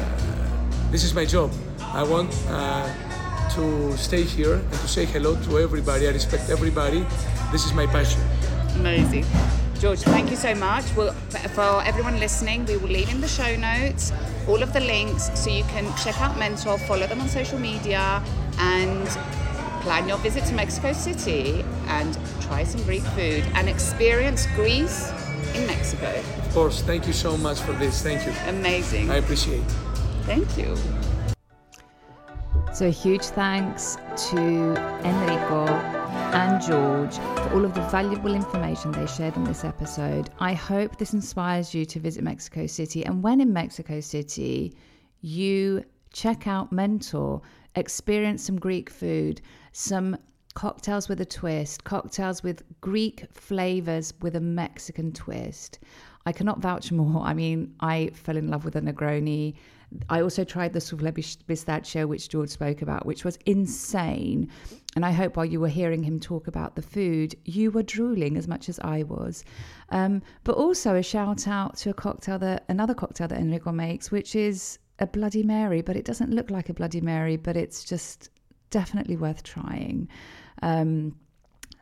this 0.92 1.04
is 1.04 1.14
my 1.14 1.26
job. 1.26 1.52
I 1.82 2.04
want 2.04 2.36
uh, 2.50 2.88
to 3.56 3.98
stay 3.98 4.24
here 4.24 4.56
and 4.56 4.72
to 4.72 4.88
say 4.88 5.06
hello 5.06 5.36
to 5.36 5.60
everybody. 5.60 6.08
I 6.08 6.12
respect 6.12 6.50
everybody 6.50 7.06
This 7.52 7.66
is 7.66 7.74
my 7.74 7.88
passion. 7.88 8.22
Amazing. 8.76 9.26
George, 9.80 10.00
thank 10.00 10.30
you 10.30 10.36
so 10.36 10.54
much. 10.54 10.84
For 10.84 11.82
everyone 11.84 12.20
listening, 12.20 12.66
we 12.66 12.78
will 12.78 12.90
leave 12.90 13.10
in 13.10 13.22
the 13.22 13.28
show 13.28 13.56
notes 13.56 14.12
all 14.48 14.62
of 14.62 14.72
the 14.74 14.80
links 14.82 15.32
so 15.34 15.50
you 15.50 15.64
can 15.64 15.86
check 15.98 16.20
out 16.22 16.38
Mentor, 16.38 16.78
follow 16.80 17.08
them 17.08 17.22
on 17.22 17.28
social 17.28 17.58
media, 17.58 18.22
and 18.60 19.08
plan 19.82 20.08
your 20.08 20.18
visit 20.18 20.46
to 20.46 20.54
Mexico 20.54 20.94
City 20.94 21.66
and 21.88 22.18
try 22.42 22.64
some 22.64 22.82
Greek 22.84 23.04
food 23.04 23.44
and 23.56 23.70
experience 23.70 24.46
Greece 24.56 25.12
in 25.56 25.68
Mexico. 25.68 26.14
Of 26.38 26.54
course, 26.54 26.82
thank 26.82 27.08
you 27.08 27.14
so 27.14 27.38
much 27.38 27.60
for 27.62 27.74
this. 27.74 28.02
Thank 28.02 28.26
you. 28.26 28.34
Amazing. 28.48 29.10
I 29.10 29.18
appreciate 29.18 29.62
it. 29.62 29.72
Thank 30.24 30.58
you. 30.58 30.76
So, 32.74 32.88
a 32.88 32.92
huge 32.92 33.24
thanks 33.24 33.96
to 33.96 34.36
Enriko 35.04 35.68
and 36.34 36.62
George 36.62 37.16
for 37.16 37.54
all 37.56 37.66
of 37.66 37.74
the 37.74 37.82
valuable 37.90 38.36
information 38.36 38.92
they 38.92 39.08
shared 39.08 39.36
in 39.36 39.44
this 39.44 39.64
episode. 39.64 40.30
I 40.40 40.54
hope 40.54 40.98
this 40.98 41.14
inspires 41.14 41.74
you 41.74 41.86
to 41.86 42.00
visit 42.00 42.24
Mexico 42.24 42.68
City. 42.68 43.04
And 43.04 43.24
when 43.24 43.42
in 43.42 43.52
Mexico 43.52 44.00
City, 44.00 44.76
you 45.22 45.84
check 46.14 46.48
out 46.48 46.72
Mentor, 46.72 47.42
experience 47.76 48.44
some 48.44 48.60
Greek 48.60 48.90
food, 48.90 49.42
some 49.72 50.18
cocktails 50.56 51.08
with 51.08 51.22
a 51.22 51.26
twist, 51.26 51.84
cocktails 51.84 52.44
with 52.44 52.64
Greek 52.82 53.26
flavors 53.32 54.14
with 54.22 54.36
a 54.36 54.42
Mexican 54.42 55.12
twist. 55.12 55.80
I 56.26 56.32
cannot 56.32 56.60
vouch 56.60 56.92
more. 57.02 57.22
I 57.22 57.34
mean, 57.34 57.76
I 57.80 58.12
fell 58.14 58.38
in 58.38 58.50
love 58.50 58.66
with 58.66 58.76
a 58.76 58.82
Negroni. 58.82 59.56
I 60.10 60.22
also 60.22 60.44
tried 60.44 60.74
the 60.74 60.82
souffle 60.82 61.12
pistachio, 61.48 62.06
which 62.06 62.30
George 62.30 62.50
spoke 62.50 62.82
about, 62.82 63.06
which 63.06 63.26
was 63.26 63.40
insane. 63.46 64.50
And 64.96 65.06
I 65.06 65.12
hope 65.12 65.36
while 65.36 65.46
you 65.46 65.60
were 65.60 65.68
hearing 65.68 66.04
him 66.04 66.20
talk 66.20 66.48
about 66.48 66.76
the 66.76 66.82
food, 66.82 67.36
you 67.46 67.72
were 67.72 67.82
drooling 67.82 68.38
as 68.38 68.48
much 68.48 68.70
as 68.70 68.80
I 68.82 69.04
was. 69.04 69.44
Um, 69.90 70.22
but 70.44 70.56
also 70.56 70.96
a 70.96 71.02
shout 71.02 71.48
out 71.48 71.78
to 71.78 71.90
a 71.90 71.94
cocktail 71.94 72.38
that 72.40 72.66
another 72.70 72.94
cocktail 72.94 73.28
that 73.30 73.40
Enriko 73.40 73.74
makes, 73.74 74.12
which 74.12 74.36
is 74.36 74.78
a 75.00 75.08
Bloody 75.08 75.42
Mary, 75.42 75.82
but 75.82 75.96
it 75.96 76.06
doesn't 76.06 76.32
look 76.32 76.52
like 76.52 76.70
a 76.70 76.74
Bloody 76.74 77.02
Mary, 77.02 77.38
but 77.38 77.58
it's 77.58 77.84
just 77.84 78.30
definitely 78.70 79.16
worth 79.16 79.44
trying. 79.44 80.08
Um, 80.62 81.16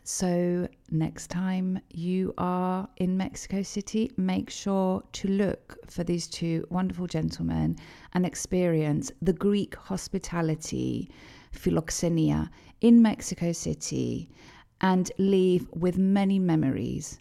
so, 0.04 0.70
next 0.90 1.28
time 1.28 1.82
you 1.90 2.34
are 2.38 2.88
in 2.96 3.18
Mexico 3.18 3.62
City, 3.62 4.10
make 4.16 4.50
sure 4.50 5.04
to 5.12 5.28
look 5.28 5.78
for 5.88 6.06
these 6.06 6.28
two 6.28 6.66
wonderful 6.70 7.08
gentlemen 7.08 7.76
and 8.14 8.26
experience 8.26 9.12
the 9.22 9.34
Greek 9.34 9.76
hospitality, 9.76 11.10
philoxenia, 11.54 12.50
in 12.80 13.02
Mexico 13.02 13.52
City 13.52 14.30
and 14.82 15.12
leave 15.18 15.68
with 15.74 15.98
many 15.98 16.40
memories, 16.40 17.20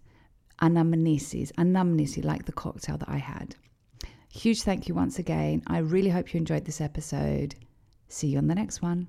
anamnesis, 0.60 1.52
anamnesis, 1.52 2.24
like 2.24 2.44
the 2.44 2.52
cocktail 2.52 2.98
that 2.98 3.08
I 3.08 3.18
had. 3.18 3.56
Huge 4.30 4.62
thank 4.62 4.88
you 4.88 4.94
once 4.94 5.18
again. 5.18 5.62
I 5.66 5.78
really 5.78 6.10
hope 6.10 6.34
you 6.34 6.38
enjoyed 6.38 6.66
this 6.66 6.80
episode. 6.80 7.54
See 8.08 8.28
you 8.28 8.38
on 8.38 8.46
the 8.46 8.54
next 8.54 8.82
one. 8.82 9.08